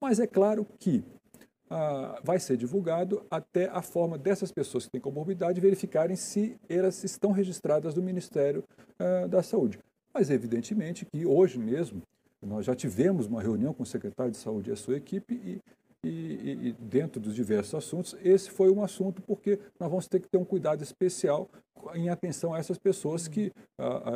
Mas 0.01 0.17
é 0.17 0.25
claro 0.25 0.65
que 0.79 1.03
ah, 1.69 2.21
vai 2.23 2.39
ser 2.39 2.55
divulgado 2.55 3.25
até 3.29 3.67
a 3.67 3.81
forma 3.81 4.17
dessas 4.17 4.51
pessoas 4.51 4.85
que 4.85 4.91
têm 4.91 5.01
comorbidade 5.01 5.59
verificarem 5.59 6.15
se 6.15 6.57
elas 6.69 7.03
estão 7.03 7.31
registradas 7.31 7.95
no 7.95 8.01
Ministério 8.01 8.63
ah, 8.97 9.27
da 9.27 9.43
Saúde. 9.43 9.77
Mas, 10.13 10.29
evidentemente, 10.29 11.05
que 11.05 11.25
hoje 11.25 11.59
mesmo 11.59 12.01
nós 12.41 12.65
já 12.65 12.75
tivemos 12.75 13.25
uma 13.25 13.41
reunião 13.41 13.73
com 13.73 13.83
o 13.83 13.85
secretário 13.85 14.31
de 14.31 14.37
Saúde 14.37 14.69
e 14.69 14.73
a 14.73 14.75
sua 14.75 14.95
equipe 14.95 15.33
e, 15.33 15.61
e, 16.03 16.69
e, 16.69 16.75
dentro 16.79 17.21
dos 17.21 17.33
diversos 17.33 17.75
assuntos, 17.75 18.15
esse 18.23 18.51
foi 18.51 18.69
um 18.69 18.83
assunto 18.83 19.21
porque 19.21 19.59
nós 19.79 19.89
vamos 19.89 20.07
ter 20.07 20.19
que 20.19 20.27
ter 20.27 20.37
um 20.37 20.45
cuidado 20.45 20.83
especial 20.83 21.49
em 21.95 22.09
atenção 22.09 22.53
a 22.53 22.59
essas 22.59 22.77
pessoas 22.77 23.27
que, 23.27 23.51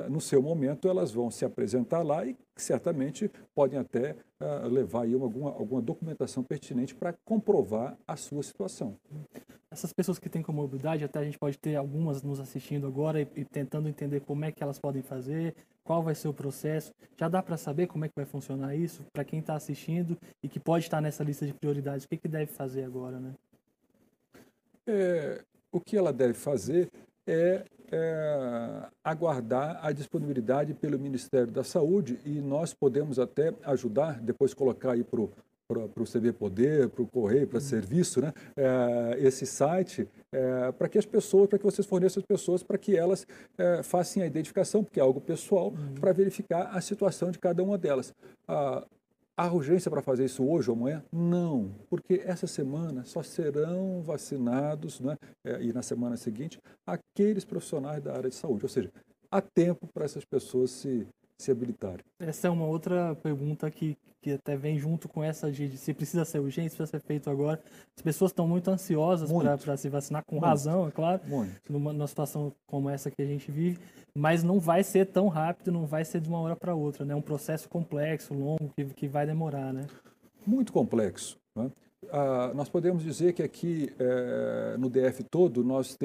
no 0.09 0.21
seu 0.21 0.41
momento, 0.41 0.87
elas 0.87 1.11
vão 1.11 1.29
se 1.29 1.43
apresentar 1.43 2.01
lá 2.01 2.25
e 2.25 2.35
certamente 2.55 3.29
podem 3.53 3.77
até 3.77 4.15
ah, 4.39 4.67
levar 4.67 5.03
aí 5.03 5.13
alguma, 5.13 5.49
alguma 5.49 5.81
documentação 5.81 6.43
pertinente 6.43 6.95
para 6.95 7.13
comprovar 7.25 7.97
a 8.07 8.15
sua 8.15 8.43
situação. 8.43 8.95
Essas 9.77 9.93
pessoas 9.93 10.17
que 10.17 10.27
têm 10.27 10.41
comorbidade, 10.41 11.03
até 11.03 11.19
a 11.19 11.23
gente 11.23 11.37
pode 11.37 11.55
ter 11.55 11.75
algumas 11.75 12.23
nos 12.23 12.39
assistindo 12.39 12.87
agora 12.87 13.21
e, 13.21 13.27
e 13.35 13.45
tentando 13.45 13.87
entender 13.87 14.21
como 14.21 14.43
é 14.43 14.51
que 14.51 14.63
elas 14.63 14.79
podem 14.79 15.03
fazer, 15.03 15.53
qual 15.83 16.01
vai 16.01 16.15
ser 16.15 16.27
o 16.27 16.33
processo. 16.33 16.91
Já 17.15 17.29
dá 17.29 17.43
para 17.43 17.57
saber 17.57 17.85
como 17.85 18.03
é 18.03 18.07
que 18.09 18.15
vai 18.15 18.25
funcionar 18.25 18.75
isso 18.75 19.05
para 19.13 19.23
quem 19.23 19.37
está 19.37 19.53
assistindo 19.53 20.17
e 20.41 20.49
que 20.49 20.59
pode 20.59 20.85
estar 20.85 20.99
nessa 20.99 21.23
lista 21.23 21.45
de 21.45 21.53
prioridades? 21.53 22.05
O 22.05 22.09
que, 22.09 22.17
que 22.17 22.27
deve 22.27 22.47
fazer 22.47 22.85
agora, 22.85 23.19
né? 23.19 23.35
É, 24.87 25.43
o 25.71 25.79
que 25.79 25.95
ela 25.95 26.11
deve 26.11 26.33
fazer 26.33 26.89
é, 27.27 27.63
é, 27.91 28.83
aguardar 29.03 29.79
a 29.85 29.91
disponibilidade 29.91 30.73
pelo 30.73 30.97
Ministério 30.97 31.51
da 31.51 31.63
Saúde 31.63 32.19
e 32.25 32.41
nós 32.41 32.73
podemos 32.73 33.19
até 33.19 33.53
ajudar, 33.63 34.19
depois 34.21 34.55
colocar 34.55 34.93
aí 34.93 35.03
para 35.03 35.21
o 35.21 35.31
para 35.67 36.01
o 36.01 36.05
CV 36.05 36.31
Poder, 36.31 36.87
para 36.89 37.01
o 37.01 37.07
Correio, 37.07 37.45
para 37.45 37.57
o 37.57 37.61
uhum. 37.61 37.67
serviço, 37.67 38.21
né? 38.21 38.31
É, 38.55 39.17
esse 39.19 39.45
site, 39.45 40.07
é, 40.31 40.71
para 40.71 40.87
que 40.87 40.97
as 40.97 41.05
pessoas, 41.05 41.47
para 41.47 41.59
que 41.59 41.65
vocês 41.65 41.85
forneçam 41.85 42.21
as 42.21 42.25
pessoas, 42.25 42.63
para 42.63 42.77
que 42.77 42.95
elas 42.95 43.27
é, 43.57 43.83
façam 43.83 44.23
a 44.23 44.25
identificação, 44.25 44.83
porque 44.83 44.99
é 44.99 45.03
algo 45.03 45.19
pessoal, 45.19 45.67
uhum. 45.67 45.95
para 45.95 46.13
verificar 46.13 46.69
a 46.73 46.79
situação 46.79 47.31
de 47.31 47.39
cada 47.39 47.61
uma 47.61 47.77
delas. 47.77 48.13
Ah, 48.47 48.85
Há 49.39 49.53
urgência 49.53 49.91
para 49.91 50.01
fazer 50.01 50.25
isso 50.25 50.43
hoje 50.43 50.67
ou 50.71 50.75
amanhã? 50.75 51.05
Não, 51.13 51.69
porque 51.91 52.23
essa 52.25 52.47
semana 52.47 53.05
só 53.05 53.21
serão 53.21 54.01
vacinados, 54.01 54.99
né, 54.99 55.15
e 55.61 55.71
na 55.71 55.83
semana 55.83 56.17
seguinte, 56.17 56.59
aqueles 56.83 57.45
profissionais 57.45 58.01
da 58.01 58.15
área 58.15 58.31
de 58.31 58.35
saúde. 58.35 58.65
Ou 58.65 58.69
seja, 58.69 58.91
há 59.29 59.39
tempo 59.39 59.85
para 59.93 60.05
essas 60.05 60.25
pessoas 60.25 60.71
se, 60.71 61.07
se 61.37 61.51
habilitarem. 61.51 62.03
Essa 62.19 62.47
é 62.47 62.49
uma 62.49 62.65
outra 62.65 63.15
pergunta 63.21 63.69
que, 63.69 63.95
que 64.21 64.31
até 64.31 64.55
vem 64.57 64.79
junto 64.79 65.07
com 65.07 65.23
essa 65.23 65.51
de, 65.51 65.77
se 65.77 65.93
precisa 65.93 66.25
ser 66.25 66.39
urgente, 66.39 66.71
se 66.71 66.77
precisa 66.77 66.99
ser 66.99 67.05
feito 67.05 67.29
agora. 67.29 67.61
As 67.95 68.01
pessoas 68.01 68.31
estão 68.31 68.47
muito 68.47 68.69
ansiosas 68.69 69.29
para 69.63 69.77
se 69.77 69.87
vacinar, 69.89 70.23
com 70.25 70.35
muito. 70.35 70.45
razão, 70.45 70.87
é 70.87 70.91
claro, 70.91 71.21
muito. 71.27 71.53
Numa, 71.69 71.93
numa 71.93 72.07
situação 72.07 72.51
como 72.65 72.89
essa 72.89 73.11
que 73.11 73.21
a 73.21 73.25
gente 73.25 73.51
vive, 73.51 73.79
mas 74.15 74.43
não 74.43 74.59
vai 74.59 74.83
ser 74.83 75.05
tão 75.05 75.27
rápido, 75.27 75.71
não 75.71 75.85
vai 75.85 76.03
ser 76.03 76.19
de 76.19 76.27
uma 76.27 76.39
hora 76.39 76.55
para 76.55 76.73
outra, 76.73 77.05
né? 77.05 77.13
É 77.13 77.15
um 77.15 77.21
processo 77.21 77.69
complexo, 77.69 78.33
longo, 78.33 78.71
que, 78.75 78.85
que 78.85 79.07
vai 79.07 79.25
demorar, 79.25 79.71
né? 79.71 79.85
Muito 80.45 80.73
complexo. 80.73 81.37
Né? 81.55 81.69
Ah, 82.11 82.51
nós 82.55 82.69
podemos 82.69 83.03
dizer 83.03 83.33
que 83.33 83.43
aqui 83.43 83.93
é, 83.99 84.75
no 84.77 84.89
DF 84.89 85.23
todo 85.23 85.63
nós 85.63 85.95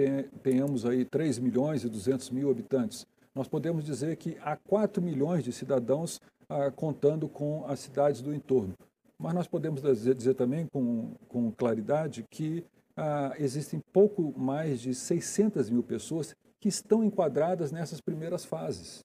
tenhamos 0.43 0.85
aí 0.85 1.05
3 1.05 1.39
milhões 1.39 1.85
e 1.85 1.89
200 1.89 2.31
mil 2.31 2.51
habitantes 2.51 3.07
nós 3.35 3.49
podemos 3.49 3.85
dizer 3.85 4.17
que 4.17 4.37
há 4.41 4.57
4 4.57 5.03
milhões 5.03 5.43
de 5.43 5.53
cidadãos 5.53 6.21
ah, 6.49 6.71
contando 6.71 7.29
com 7.29 7.65
as 7.67 7.81
cidades 7.81 8.21
do 8.21 8.35
entorno. 8.35 8.75
Mas 9.19 9.35
nós 9.35 9.47
podemos 9.47 9.83
dizer, 9.83 10.15
dizer 10.15 10.35
também 10.35 10.67
com, 10.67 11.15
com 11.29 11.51
claridade 11.51 12.25
que 12.31 12.65
ah, 12.97 13.33
existem 13.39 13.81
pouco 13.93 14.39
mais 14.39 14.81
de 14.81 14.95
600 14.95 15.71
mil 15.71 15.83
pessoas 15.83 16.35
que 16.61 16.69
estão 16.69 17.03
enquadradas 17.03 17.73
nessas 17.73 18.01
primeiras 18.01 18.45
fases. 18.45 19.05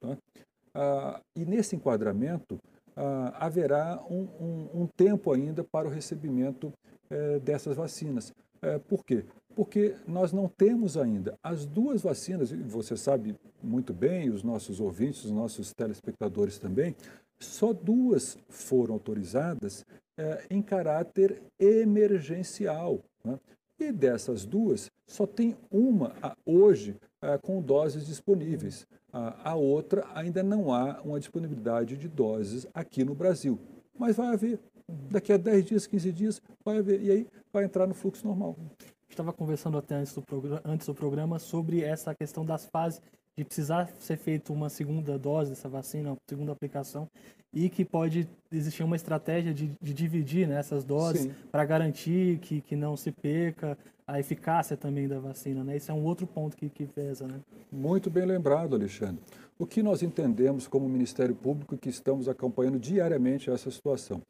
Tá? 0.00 0.16
Ah, 0.74 1.20
e 1.34 1.44
nesse 1.44 1.74
enquadramento 1.74 2.60
ah, 2.94 3.46
haverá 3.46 4.02
um, 4.08 4.28
um, 4.40 4.82
um, 4.82 4.86
tempo 4.86 5.32
ainda 5.32 5.64
para 5.64 5.88
o 5.88 5.90
recebimento 5.90 6.72
eh, 7.10 7.38
dessas 7.38 7.74
vacinas. 7.74 8.34
Eh, 8.60 8.78
por 8.80 9.02
quê? 9.02 9.24
Porque 9.58 9.96
nós 10.06 10.32
não 10.32 10.46
temos 10.46 10.96
ainda 10.96 11.36
as 11.42 11.66
duas 11.66 12.00
vacinas, 12.00 12.52
e 12.52 12.56
você 12.58 12.96
sabe 12.96 13.34
muito 13.60 13.92
bem, 13.92 14.30
os 14.30 14.44
nossos 14.44 14.78
ouvintes, 14.78 15.24
os 15.24 15.32
nossos 15.32 15.74
telespectadores 15.74 16.60
também, 16.60 16.94
só 17.40 17.72
duas 17.72 18.38
foram 18.48 18.94
autorizadas 18.94 19.84
é, 20.16 20.44
em 20.48 20.62
caráter 20.62 21.42
emergencial. 21.58 23.00
Né? 23.24 23.36
E 23.80 23.90
dessas 23.90 24.44
duas, 24.44 24.92
só 25.04 25.26
tem 25.26 25.56
uma 25.72 26.14
hoje 26.46 26.94
é, 27.20 27.36
com 27.36 27.60
doses 27.60 28.06
disponíveis. 28.06 28.86
A, 29.12 29.50
a 29.50 29.54
outra 29.56 30.06
ainda 30.14 30.40
não 30.40 30.72
há 30.72 31.00
uma 31.04 31.18
disponibilidade 31.18 31.96
de 31.96 32.06
doses 32.06 32.64
aqui 32.72 33.02
no 33.02 33.12
Brasil. 33.12 33.58
Mas 33.98 34.14
vai 34.14 34.28
haver. 34.28 34.60
Daqui 35.10 35.32
a 35.32 35.36
10 35.36 35.64
dias, 35.64 35.84
15 35.84 36.12
dias, 36.12 36.42
vai 36.64 36.78
haver. 36.78 37.02
E 37.02 37.10
aí 37.10 37.26
vai 37.52 37.64
entrar 37.64 37.88
no 37.88 37.94
fluxo 37.94 38.24
normal 38.24 38.56
estava 39.18 39.32
conversando 39.32 39.76
até 39.76 39.96
antes 39.96 40.14
do, 40.14 40.24
antes 40.64 40.86
do 40.86 40.94
programa 40.94 41.38
sobre 41.38 41.82
essa 41.82 42.14
questão 42.14 42.44
das 42.44 42.66
fases 42.66 43.02
de 43.36 43.44
precisar 43.44 43.88
ser 43.98 44.16
feita 44.16 44.52
uma 44.52 44.68
segunda 44.68 45.18
dose 45.18 45.50
dessa 45.50 45.68
vacina, 45.68 46.10
uma 46.10 46.18
segunda 46.28 46.52
aplicação, 46.52 47.08
e 47.52 47.68
que 47.68 47.84
pode 47.84 48.28
existir 48.50 48.82
uma 48.82 48.96
estratégia 48.96 49.52
de, 49.54 49.72
de 49.80 49.94
dividir 49.94 50.46
né, 50.46 50.58
essas 50.58 50.84
doses 50.84 51.28
para 51.50 51.64
garantir 51.64 52.38
que, 52.38 52.60
que 52.60 52.74
não 52.74 52.96
se 52.96 53.12
perca 53.12 53.78
a 54.06 54.18
eficácia 54.18 54.76
também 54.76 55.06
da 55.06 55.20
vacina. 55.20 55.62
Né? 55.62 55.76
Isso 55.76 55.90
é 55.90 55.94
um 55.94 56.04
outro 56.04 56.26
ponto 56.26 56.56
que, 56.56 56.68
que 56.68 56.86
pesa. 56.86 57.26
Né? 57.26 57.40
Muito 57.70 58.10
bem 58.10 58.26
lembrado, 58.26 58.74
Alexandre. 58.74 59.22
O 59.58 59.66
que 59.66 59.82
nós 59.82 60.02
entendemos 60.02 60.66
como 60.66 60.88
Ministério 60.88 61.34
Público 61.34 61.76
que 61.76 61.88
estamos 61.88 62.28
acompanhando 62.28 62.78
diariamente 62.78 63.50
essa 63.50 63.70
situação? 63.70 64.20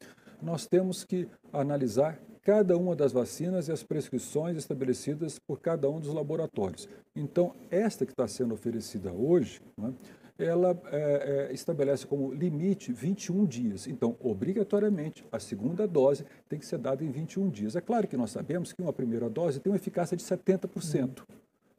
nós 0.41 0.65
temos 0.65 1.03
que 1.03 1.27
analisar 1.51 2.19
cada 2.49 2.75
uma 2.75 2.95
das 2.95 3.11
vacinas 3.11 3.67
e 3.67 3.71
as 3.71 3.83
prescrições 3.83 4.57
estabelecidas 4.57 5.37
por 5.37 5.59
cada 5.59 5.87
um 5.87 5.99
dos 5.99 6.11
laboratórios. 6.11 6.89
Então, 7.15 7.53
esta 7.69 8.07
que 8.07 8.11
está 8.11 8.27
sendo 8.27 8.55
oferecida 8.55 9.13
hoje, 9.13 9.61
né, 9.77 9.93
ela 10.35 10.75
é, 10.91 11.49
é, 11.51 11.53
estabelece 11.53 12.07
como 12.07 12.33
limite 12.33 12.91
21 12.91 13.45
dias. 13.45 13.85
Então, 13.85 14.17
obrigatoriamente, 14.19 15.23
a 15.31 15.39
segunda 15.39 15.87
dose 15.87 16.25
tem 16.49 16.57
que 16.57 16.65
ser 16.65 16.79
dada 16.79 17.03
em 17.03 17.11
21 17.11 17.51
dias. 17.51 17.75
É 17.75 17.81
claro 17.81 18.07
que 18.07 18.17
nós 18.17 18.31
sabemos 18.31 18.73
que 18.73 18.81
uma 18.81 18.91
primeira 18.91 19.29
dose 19.29 19.59
tem 19.59 19.71
uma 19.71 19.77
eficácia 19.77 20.17
de 20.17 20.23
70%. 20.23 21.19
Uhum. 21.19 21.25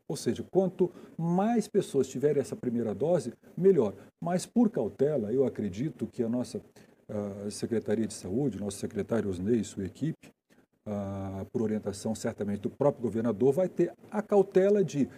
Ou 0.06 0.16
seja, 0.16 0.44
quanto 0.52 0.88
mais 1.18 1.66
pessoas 1.66 2.06
tiverem 2.06 2.40
essa 2.40 2.54
primeira 2.54 2.94
dose, 2.94 3.32
melhor. 3.56 3.92
Mas, 4.20 4.46
por 4.46 4.70
cautela, 4.70 5.32
eu 5.32 5.44
acredito 5.44 6.06
que 6.06 6.22
a 6.22 6.28
nossa 6.28 6.60
a 7.46 7.50
Secretaria 7.50 8.06
de 8.06 8.14
Saúde, 8.14 8.60
nosso 8.60 8.78
secretário 8.78 9.28
Osnei 9.28 9.56
e 9.56 9.64
sua 9.64 9.84
equipe, 9.84 10.30
por 11.52 11.62
orientação 11.62 12.14
certamente 12.14 12.60
do 12.60 12.70
próprio 12.70 13.02
governador, 13.02 13.52
vai 13.52 13.68
ter 13.68 13.92
a 14.10 14.22
cautela 14.22 14.84
de 14.84 15.08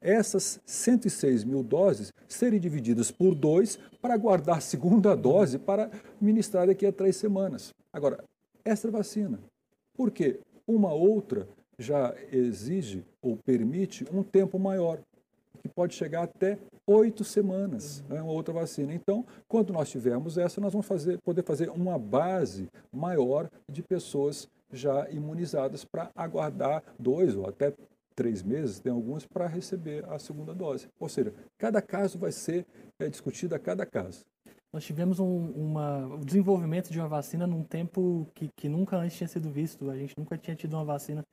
essas 0.00 0.60
106 0.66 1.44
mil 1.44 1.62
doses 1.62 2.12
serem 2.28 2.60
divididas 2.60 3.10
por 3.10 3.34
dois 3.34 3.78
para 4.02 4.16
guardar 4.16 4.60
segunda 4.60 5.16
dose 5.16 5.58
para 5.58 5.90
ministrar 6.20 6.66
daqui 6.66 6.84
a 6.84 6.92
três 6.92 7.16
semanas. 7.16 7.72
Agora, 7.90 8.22
essa 8.64 8.90
vacina, 8.90 9.40
por 9.96 10.10
quê? 10.10 10.40
Uma 10.66 10.92
outra 10.92 11.48
já 11.78 12.14
exige 12.30 13.04
ou 13.22 13.36
permite 13.36 14.04
um 14.12 14.22
tempo 14.22 14.58
maior, 14.58 14.98
que 15.62 15.68
pode 15.68 15.94
chegar 15.94 16.24
até 16.24 16.58
oito 16.86 17.24
semanas, 17.24 18.04
é 18.10 18.14
né, 18.14 18.22
uma 18.22 18.32
outra 18.32 18.52
vacina. 18.52 18.92
Então, 18.92 19.24
quando 19.48 19.72
nós 19.72 19.90
tivermos 19.90 20.36
essa, 20.36 20.60
nós 20.60 20.72
vamos 20.72 20.86
fazer, 20.86 21.18
poder 21.22 21.42
fazer 21.42 21.70
uma 21.70 21.98
base 21.98 22.68
maior 22.92 23.50
de 23.70 23.82
pessoas 23.82 24.48
já 24.74 25.08
imunizadas 25.10 25.84
para 25.84 26.10
aguardar 26.14 26.82
dois 26.98 27.36
ou 27.36 27.48
até 27.48 27.72
três 28.14 28.42
meses, 28.42 28.78
tem 28.78 28.92
alguns, 28.92 29.26
para 29.26 29.46
receber 29.46 30.04
a 30.08 30.18
segunda 30.18 30.54
dose. 30.54 30.88
Ou 31.00 31.08
seja, 31.08 31.34
cada 31.58 31.82
caso 31.82 32.18
vai 32.18 32.32
ser 32.32 32.64
é, 32.98 33.08
discutido 33.08 33.54
a 33.54 33.58
cada 33.58 33.84
caso. 33.84 34.24
Nós 34.72 34.84
tivemos 34.84 35.20
um, 35.20 35.50
uma, 35.50 36.06
o 36.06 36.24
desenvolvimento 36.24 36.90
de 36.90 36.98
uma 36.98 37.08
vacina 37.08 37.46
num 37.46 37.62
tempo 37.62 38.26
que, 38.34 38.48
que 38.56 38.68
nunca 38.68 38.96
antes 38.96 39.16
tinha 39.16 39.28
sido 39.28 39.50
visto. 39.50 39.90
A 39.90 39.96
gente 39.96 40.14
nunca 40.18 40.36
tinha 40.36 40.56
tido 40.56 40.74
uma 40.74 40.84
vacina 40.84 41.24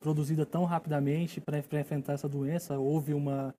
produzida 0.00 0.46
tão 0.46 0.64
rapidamente 0.64 1.40
para 1.40 1.58
enfrentar 1.58 2.14
essa 2.14 2.28
doença. 2.28 2.78
Houve 2.78 3.12
uma, 3.12 3.54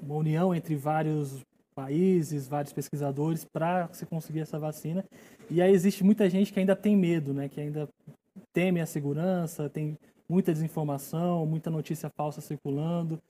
uma 0.00 0.14
união 0.14 0.54
entre 0.54 0.76
vários 0.76 1.44
países, 1.74 2.48
vários 2.48 2.72
pesquisadores 2.72 3.44
para 3.44 3.88
se 3.92 4.04
conseguir 4.04 4.40
essa 4.40 4.58
vacina. 4.58 5.04
E 5.50 5.62
aí 5.62 5.72
existe 5.72 6.02
muita 6.04 6.28
gente 6.28 6.52
que 6.52 6.58
ainda 6.58 6.74
tem 6.74 6.96
medo, 6.96 7.32
né? 7.32 7.48
que 7.48 7.60
ainda 7.60 7.88
teme 8.52 8.80
a 8.80 8.86
segurança, 8.86 9.68
tem 9.68 9.98
muita 10.28 10.52
desinformação, 10.52 11.46
muita 11.46 11.70
notícia 11.70 12.10
falsa 12.10 12.40
circulando. 12.40 13.20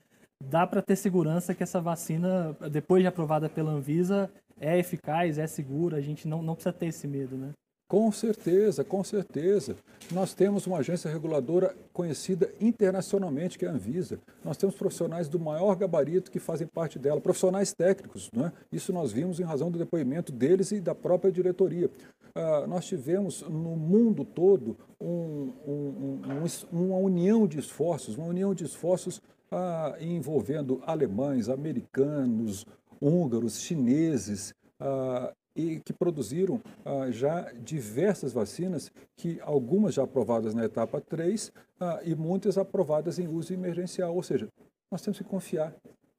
Dá 0.43 0.65
para 0.65 0.81
ter 0.81 0.95
segurança 0.95 1.53
que 1.53 1.63
essa 1.63 1.81
vacina, 1.81 2.55
depois 2.71 3.03
de 3.03 3.07
aprovada 3.07 3.49
pela 3.49 3.71
Anvisa, 3.71 4.31
é 4.59 4.77
eficaz, 4.77 5.37
é 5.37 5.47
segura, 5.47 5.97
a 5.97 6.01
gente 6.01 6.27
não, 6.27 6.41
não 6.41 6.55
precisa 6.55 6.73
ter 6.73 6.87
esse 6.87 7.07
medo, 7.07 7.37
né? 7.37 7.53
Com 7.89 8.11
certeza, 8.11 8.83
com 8.83 9.03
certeza. 9.03 9.75
Nós 10.11 10.35
temos 10.35 10.67
uma 10.67 10.77
agência 10.77 11.09
reguladora 11.09 11.75
conhecida 11.91 12.53
internacionalmente, 12.61 13.57
que 13.57 13.65
é 13.65 13.67
a 13.67 13.71
Anvisa. 13.71 14.19
Nós 14.45 14.57
temos 14.57 14.75
profissionais 14.75 15.27
do 15.27 15.39
maior 15.39 15.75
gabarito 15.75 16.29
que 16.29 16.37
fazem 16.37 16.67
parte 16.67 16.99
dela, 16.99 17.19
profissionais 17.19 17.73
técnicos. 17.73 18.29
Né? 18.31 18.53
Isso 18.71 18.93
nós 18.93 19.11
vimos 19.11 19.39
em 19.39 19.43
razão 19.43 19.71
do 19.71 19.79
depoimento 19.79 20.31
deles 20.31 20.71
e 20.71 20.79
da 20.79 20.93
própria 20.93 21.31
diretoria. 21.31 21.89
Uh, 22.35 22.67
nós 22.67 22.85
tivemos 22.85 23.41
no 23.41 23.75
mundo 23.75 24.23
todo 24.23 24.77
um, 25.01 25.51
um, 25.67 26.21
um, 26.27 26.45
uma 26.71 26.97
união 26.97 27.47
de 27.47 27.57
esforços, 27.57 28.15
uma 28.19 28.27
união 28.27 28.53
de 28.53 28.65
esforços 28.65 29.17
uh, 29.51 29.99
envolvendo 29.99 30.79
alemães, 30.85 31.49
americanos, 31.49 32.67
húngaros, 33.01 33.59
chineses, 33.59 34.53
uh, 34.79 35.33
e 35.59 35.81
que 35.81 35.91
produziram 35.91 36.61
ah, 36.85 37.11
já 37.11 37.51
diversas 37.61 38.31
vacinas, 38.31 38.89
que 39.17 39.39
algumas 39.41 39.93
já 39.93 40.03
aprovadas 40.03 40.53
na 40.53 40.63
etapa 40.63 41.01
3 41.01 41.51
ah, 41.81 41.99
e 42.05 42.15
muitas 42.15 42.57
aprovadas 42.57 43.19
em 43.19 43.27
uso 43.27 43.53
emergencial. 43.53 44.15
Ou 44.15 44.23
seja, 44.23 44.47
nós 44.89 45.01
temos 45.01 45.17
que 45.17 45.23
confiar. 45.25 45.75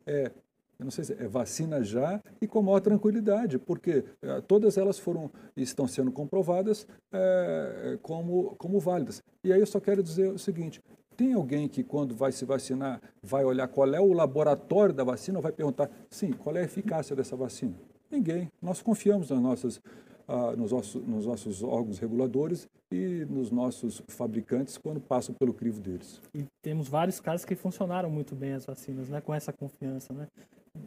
É, 0.07 0.31
eu 0.79 0.85
não 0.85 0.91
sei 0.91 1.05
se 1.05 1.13
é 1.15 1.27
vacina 1.27 1.83
já 1.83 2.21
e 2.41 2.47
com 2.47 2.61
maior 2.63 2.81
tranquilidade, 2.81 3.59
porque 3.59 4.05
ah, 4.23 4.43
todas 4.47 4.77
elas 4.77 4.99
foram 4.99 5.31
estão 5.57 5.89
sendo 5.89 6.13
comprovadas 6.13 6.87
é, 7.11 7.99
como, 8.03 8.55
como 8.57 8.79
válidas. 8.79 9.23
E 9.43 9.55
aí 9.55 9.61
eu 9.61 9.67
só 9.67 9.81
quero 9.81 10.03
dizer 10.03 10.31
o 10.31 10.39
seguinte: 10.39 10.83
tem 11.17 11.33
alguém 11.33 11.67
que, 11.67 11.83
quando 11.83 12.15
vai 12.15 12.31
se 12.31 12.45
vacinar, 12.45 13.01
vai 13.23 13.45
olhar 13.45 13.69
qual 13.69 13.95
é 13.95 14.01
o 14.01 14.13
laboratório 14.13 14.95
da 14.95 15.05
vacina, 15.05 15.39
ou 15.39 15.43
vai 15.43 15.53
perguntar, 15.53 15.91
sim, 16.11 16.33
qual 16.33 16.57
é 16.57 16.61
a 16.61 16.65
eficácia 16.65 17.17
dessa 17.17 17.37
vacina? 17.37 17.75
Ninguém. 18.11 18.51
Nós 18.61 18.83
confiamos 18.83 19.31
nas 19.31 19.41
nossas, 19.41 19.81
ah, 20.27 20.55
nos, 20.57 20.73
nossos, 20.73 21.07
nos 21.07 21.27
nossos 21.27 21.63
órgãos 21.63 21.99
reguladores 21.99 22.69
e 22.91 23.25
nos 23.31 23.51
nossos 23.51 24.03
fabricantes 24.09 24.77
quando 24.77 25.01
passam 25.01 25.35
pelo 25.35 25.55
crivo 25.55 25.81
deles. 25.81 26.21
E 26.35 26.45
temos 26.61 26.89
vários 26.89 27.21
casos 27.21 27.45
que 27.45 27.55
funcionaram 27.55 28.11
muito 28.11 28.35
bem 28.35 28.55
as 28.55 28.67
vacinas, 28.67 29.09
né, 29.09 29.21
com 29.21 29.33
essa 29.33 29.53
confiança. 29.53 30.13
Né? 30.13 30.27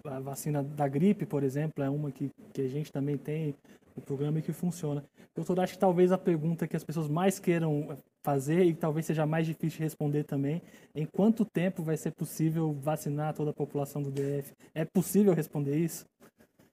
A 0.06 0.20
vacina 0.20 0.62
da 0.62 0.88
gripe, 0.88 1.26
por 1.26 1.44
exemplo, 1.44 1.84
é 1.84 1.90
uma 1.90 2.12
que, 2.12 2.30
que 2.52 2.62
a 2.62 2.68
gente 2.68 2.92
também 2.92 3.18
tem 3.18 3.56
o 3.96 4.02
programa 4.02 4.40
e 4.40 4.42
que 4.42 4.52
funciona. 4.52 5.04
Doutor, 5.36 5.60
acho 5.60 5.74
que 5.74 5.80
talvez 5.80 6.12
a 6.12 6.18
pergunta 6.18 6.68
que 6.68 6.76
as 6.76 6.84
pessoas 6.84 7.08
mais 7.08 7.40
queiram 7.40 7.98
fazer 8.24 8.64
e 8.64 8.74
talvez 8.74 9.06
seja 9.06 9.26
mais 9.26 9.46
difícil 9.46 9.78
de 9.78 9.84
responder 9.84 10.24
também, 10.24 10.62
em 10.96 11.06
quanto 11.06 11.44
tempo 11.44 11.84
vai 11.84 11.98
ser 11.98 12.12
possível 12.12 12.74
vacinar 12.74 13.34
toda 13.34 13.52
a 13.52 13.54
população 13.54 14.02
do 14.02 14.12
DF? 14.12 14.54
É 14.74 14.86
possível 14.86 15.34
responder 15.34 15.76
isso? 15.78 16.06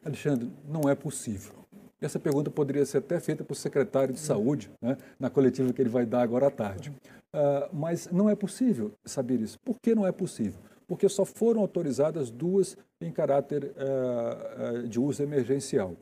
Alexandre, 0.04 0.50
não 0.68 0.88
é 0.88 0.94
possível. 0.94 1.52
Essa 2.00 2.18
pergunta 2.18 2.50
poderia 2.50 2.86
ser 2.86 2.98
até 2.98 3.20
feita 3.20 3.44
para 3.44 3.52
o 3.52 3.56
secretário 3.56 4.14
de 4.14 4.20
Saúde, 4.20 4.70
né, 4.80 4.96
na 5.18 5.28
coletiva 5.28 5.72
que 5.72 5.82
ele 5.82 5.90
vai 5.90 6.06
dar 6.06 6.22
agora 6.22 6.46
à 6.46 6.50
tarde. 6.50 6.90
Uh, 6.90 7.68
mas 7.72 8.08
não 8.10 8.28
é 8.28 8.34
possível 8.34 8.92
saber 9.04 9.40
isso. 9.40 9.58
Por 9.60 9.76
que 9.80 9.94
não 9.94 10.06
é 10.06 10.10
possível? 10.10 10.58
Porque 10.88 11.08
só 11.08 11.24
foram 11.24 11.60
autorizadas 11.60 12.30
duas 12.30 12.76
em 13.00 13.12
caráter 13.12 13.64
uh, 13.64 14.84
uh, 14.84 14.88
de 14.88 14.98
uso 14.98 15.22
emergencial. 15.22 15.94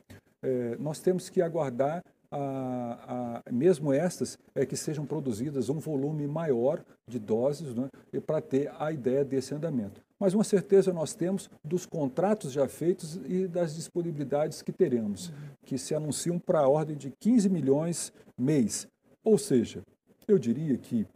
Eh, 0.43 0.77
nós 0.79 1.01
temos 1.01 1.29
que 1.29 1.43
aguardar 1.43 2.03
a, 2.31 3.43
a, 3.47 3.53
mesmo 3.53 3.93
estas, 3.93 4.39
é 4.55 4.65
que 4.65 4.77
sejam 4.77 5.05
produzidas 5.05 5.69
um 5.69 5.79
volume 5.79 6.27
maior 6.27 6.85
de 7.09 7.19
doses 7.19 7.75
né, 7.75 7.89
para 8.27 8.41
ter 8.41 8.71
a 8.79 8.93
ideia 8.93 9.25
desse 9.25 9.55
andamento. 9.55 10.01
Mas 10.19 10.35
uma 10.35 10.45
certeza 10.45 10.93
nós 10.93 11.15
temos 11.15 11.49
dos 11.65 11.87
contratos 11.87 12.53
já 12.53 12.69
feitos 12.69 13.21
e 13.27 13.47
das 13.47 13.75
disponibilidades 13.75 14.63
que 14.63 14.73
teremos, 14.73 15.33
que 15.65 15.79
se 15.79 15.95
anunciam 15.95 16.39
para 16.39 16.61
a 16.61 16.69
ordem 16.69 16.97
de 16.97 17.13
15 17.21 17.49
milhões 17.49 18.13
mês. 18.37 18.89
Ou 19.23 19.39
seja, 19.39 19.83
eu 20.27 20.39
diria 20.39 20.77
que 20.77 21.07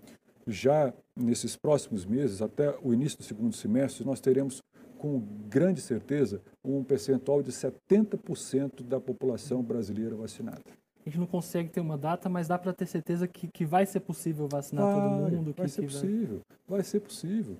já 0.46 0.92
nesses 1.16 1.56
próximos 1.56 2.04
meses, 2.04 2.40
até 2.40 2.74
o 2.82 2.92
início 2.92 3.18
do 3.18 3.24
segundo 3.24 3.54
semestre, 3.54 4.04
nós 4.04 4.20
teremos 4.20 4.62
com 4.98 5.20
grande 5.48 5.80
certeza 5.80 6.40
um 6.64 6.84
percentual 6.84 7.42
de 7.42 7.50
70% 7.50 8.82
da 8.82 9.00
população 9.00 9.62
brasileira 9.62 10.14
vacinada 10.14 10.62
a 11.04 11.08
gente 11.10 11.18
não 11.18 11.26
consegue 11.26 11.68
ter 11.68 11.80
uma 11.80 11.98
data, 11.98 12.28
mas 12.28 12.46
dá 12.46 12.56
para 12.56 12.72
ter 12.72 12.86
certeza 12.86 13.26
que, 13.26 13.48
que 13.48 13.64
vai 13.64 13.84
ser 13.84 14.00
possível 14.00 14.46
vacinar 14.48 14.84
vai, 14.84 14.94
todo 14.94 15.30
mundo. 15.32 15.54
Vai 15.56 15.68
ser 15.68 15.82
possível, 15.82 16.40
vai... 16.66 16.78
vai... 16.78 16.84
ser 16.84 17.00
possível. 17.00 17.56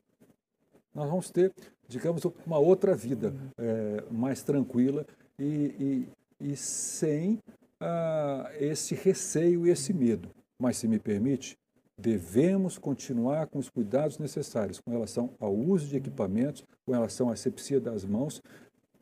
Nós 0.95 1.09
vamos 1.09 1.31
ter, 1.31 1.53
digamos, 1.89 2.23
uma 2.47 2.59
outra 2.59 2.95
vida 2.95 3.29
uhum. 3.29 3.51
é, 3.59 4.05
mais 4.11 4.43
tranquila 4.43 5.07
e, 5.39 6.07
e, 6.41 6.49
e 6.53 6.57
sem 6.57 7.39
ah, 7.81 8.51
esse 8.59 8.95
receio 8.95 9.67
e 9.67 9.71
esse 9.71 9.93
medo. 9.93 10.29
Mas, 10.59 10.77
se 10.77 10.87
me 10.87 10.99
permite, 10.99 11.57
devemos 11.99 12.79
continuar 12.79 13.47
com 13.47 13.59
os 13.59 13.69
cuidados 13.69 14.19
necessários 14.19 14.81
com 14.81 14.91
relação 14.91 15.31
ao 15.41 15.55
uso 15.55 15.87
de 15.87 15.97
equipamentos, 15.97 16.65
com 16.85 16.93
relação 16.93 17.31
à 17.31 17.33
asepsia 17.33 17.81
das 17.81 18.05
mãos 18.05 18.43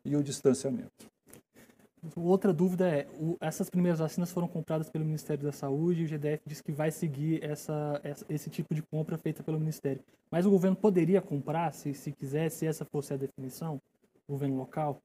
e 0.05 0.17
o 0.17 0.23
distanciamento. 0.23 1.11
Outra 2.17 2.53
dúvida 2.53 2.89
é, 2.89 3.07
o, 3.19 3.37
essas 3.41 3.69
primeiras 3.69 3.99
vacinas 3.99 4.33
foram 4.33 4.49
compradas 4.49 4.89
pelo 4.89 5.05
Ministério 5.05 5.45
da 5.45 5.53
Saúde 5.53 6.03
e 6.03 6.05
o 6.05 6.09
GDF 6.09 6.43
diz 6.47 6.61
que 6.61 6.73
vai 6.73 6.91
seguir 6.91 7.45
essa, 7.45 8.01
essa, 8.03 8.25
esse 8.29 8.49
tipo 8.49 8.75
de 8.75 8.83
compra 8.83 9.19
feita 9.19 9.43
pelo 9.43 9.59
Ministério. 9.59 10.03
Mas 10.31 10.47
o 10.47 10.51
governo 10.51 10.77
poderia 10.77 11.21
comprar, 11.21 11.73
se, 11.73 11.93
se 11.93 12.13
quiser, 12.13 12.51
se 12.51 12.67
essa 12.67 12.85
fosse 12.85 13.13
a 13.13 13.17
definição, 13.17 13.81
o 14.27 14.33
governo 14.33 14.57
local? 14.57 15.03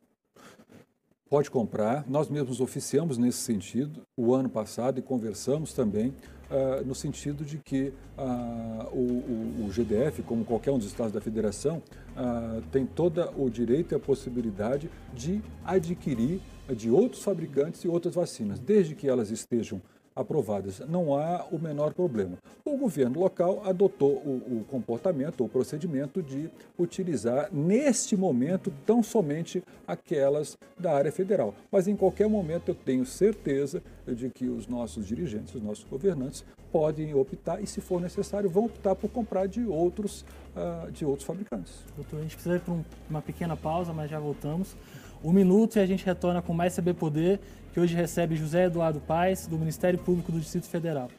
Pode 1.29 1.51
comprar. 1.51 2.07
Nós 2.07 2.29
mesmos 2.29 2.61
oficiamos 2.61 3.17
nesse 3.17 3.39
sentido 3.39 4.03
o 4.15 4.33
ano 4.33 4.47
passado 4.47 4.99
e 4.99 5.01
conversamos 5.01 5.73
também 5.73 6.13
uh, 6.49 6.85
no 6.85 6.93
sentido 6.93 7.43
de 7.43 7.57
que 7.57 7.91
uh, 8.17 8.87
o, 8.93 9.63
o, 9.63 9.65
o, 9.65 9.69
GDF, 9.69 10.21
como 10.23 10.45
qualquer 10.45 10.71
um 10.71 10.77
dos 10.77 10.87
estados 10.87 11.11
da 11.11 11.19
federação, 11.19 11.81
uh, 12.15 12.61
tem 12.71 12.85
todo 12.85 13.27
o 13.35 13.49
direito 13.49 13.93
e 13.93 13.95
a 13.95 13.99
possibilidade 13.99 14.89
de 15.13 15.41
adquirir 15.65 16.39
de 16.73 16.89
outros 16.89 17.23
fabricantes 17.23 17.83
e 17.83 17.87
outras 17.87 18.15
vacinas, 18.15 18.59
desde 18.59 18.95
que 18.95 19.07
elas 19.07 19.29
estejam 19.29 19.81
aprovadas. 20.15 20.79
Não 20.87 21.13
há 21.13 21.45
o 21.51 21.59
menor 21.59 21.93
problema. 21.93 22.37
O 22.63 22.77
governo 22.77 23.19
local 23.19 23.61
adotou 23.65 24.13
o, 24.13 24.61
o 24.61 24.65
comportamento, 24.69 25.43
o 25.43 25.49
procedimento 25.49 26.23
de 26.23 26.49
utilizar, 26.79 27.49
neste 27.51 28.15
momento, 28.15 28.71
tão 28.85 29.03
somente 29.03 29.61
aquelas 29.85 30.57
da 30.79 30.93
área 30.93 31.11
federal. 31.11 31.53
Mas 31.69 31.87
em 31.87 31.95
qualquer 31.95 32.29
momento 32.29 32.69
eu 32.69 32.75
tenho 32.75 33.05
certeza 33.05 33.83
de 34.07 34.29
que 34.29 34.47
os 34.47 34.67
nossos 34.67 35.05
dirigentes, 35.05 35.53
os 35.53 35.61
nossos 35.61 35.83
governantes, 35.83 36.45
podem 36.71 37.13
optar 37.13 37.61
e, 37.61 37.67
se 37.67 37.81
for 37.81 37.99
necessário, 37.99 38.49
vão 38.49 38.65
optar 38.65 38.95
por 38.95 39.09
comprar 39.09 39.47
de 39.47 39.65
outros, 39.65 40.25
uh, 40.55 40.91
de 40.91 41.05
outros 41.05 41.25
fabricantes. 41.25 41.73
Doutor, 41.95 42.19
a 42.19 42.21
gente 42.21 42.35
precisa 42.35 42.55
ir 42.55 42.61
para 42.61 42.73
um, 42.73 42.83
uma 43.09 43.21
pequena 43.21 43.55
pausa, 43.55 43.93
mas 43.93 44.09
já 44.09 44.19
voltamos. 44.19 44.75
Um 45.23 45.31
minuto 45.31 45.77
e 45.77 45.79
a 45.79 45.85
gente 45.85 46.05
retorna 46.05 46.41
com 46.41 46.53
mais 46.53 46.75
CB 46.75 46.93
Poder, 46.93 47.39
que 47.73 47.79
hoje 47.79 47.95
recebe 47.95 48.35
José 48.35 48.65
Eduardo 48.65 48.99
Paes, 48.99 49.47
do 49.47 49.57
Ministério 49.57 49.99
Público 49.99 50.31
do 50.31 50.39
Distrito 50.39 50.67
Federal. 50.67 51.09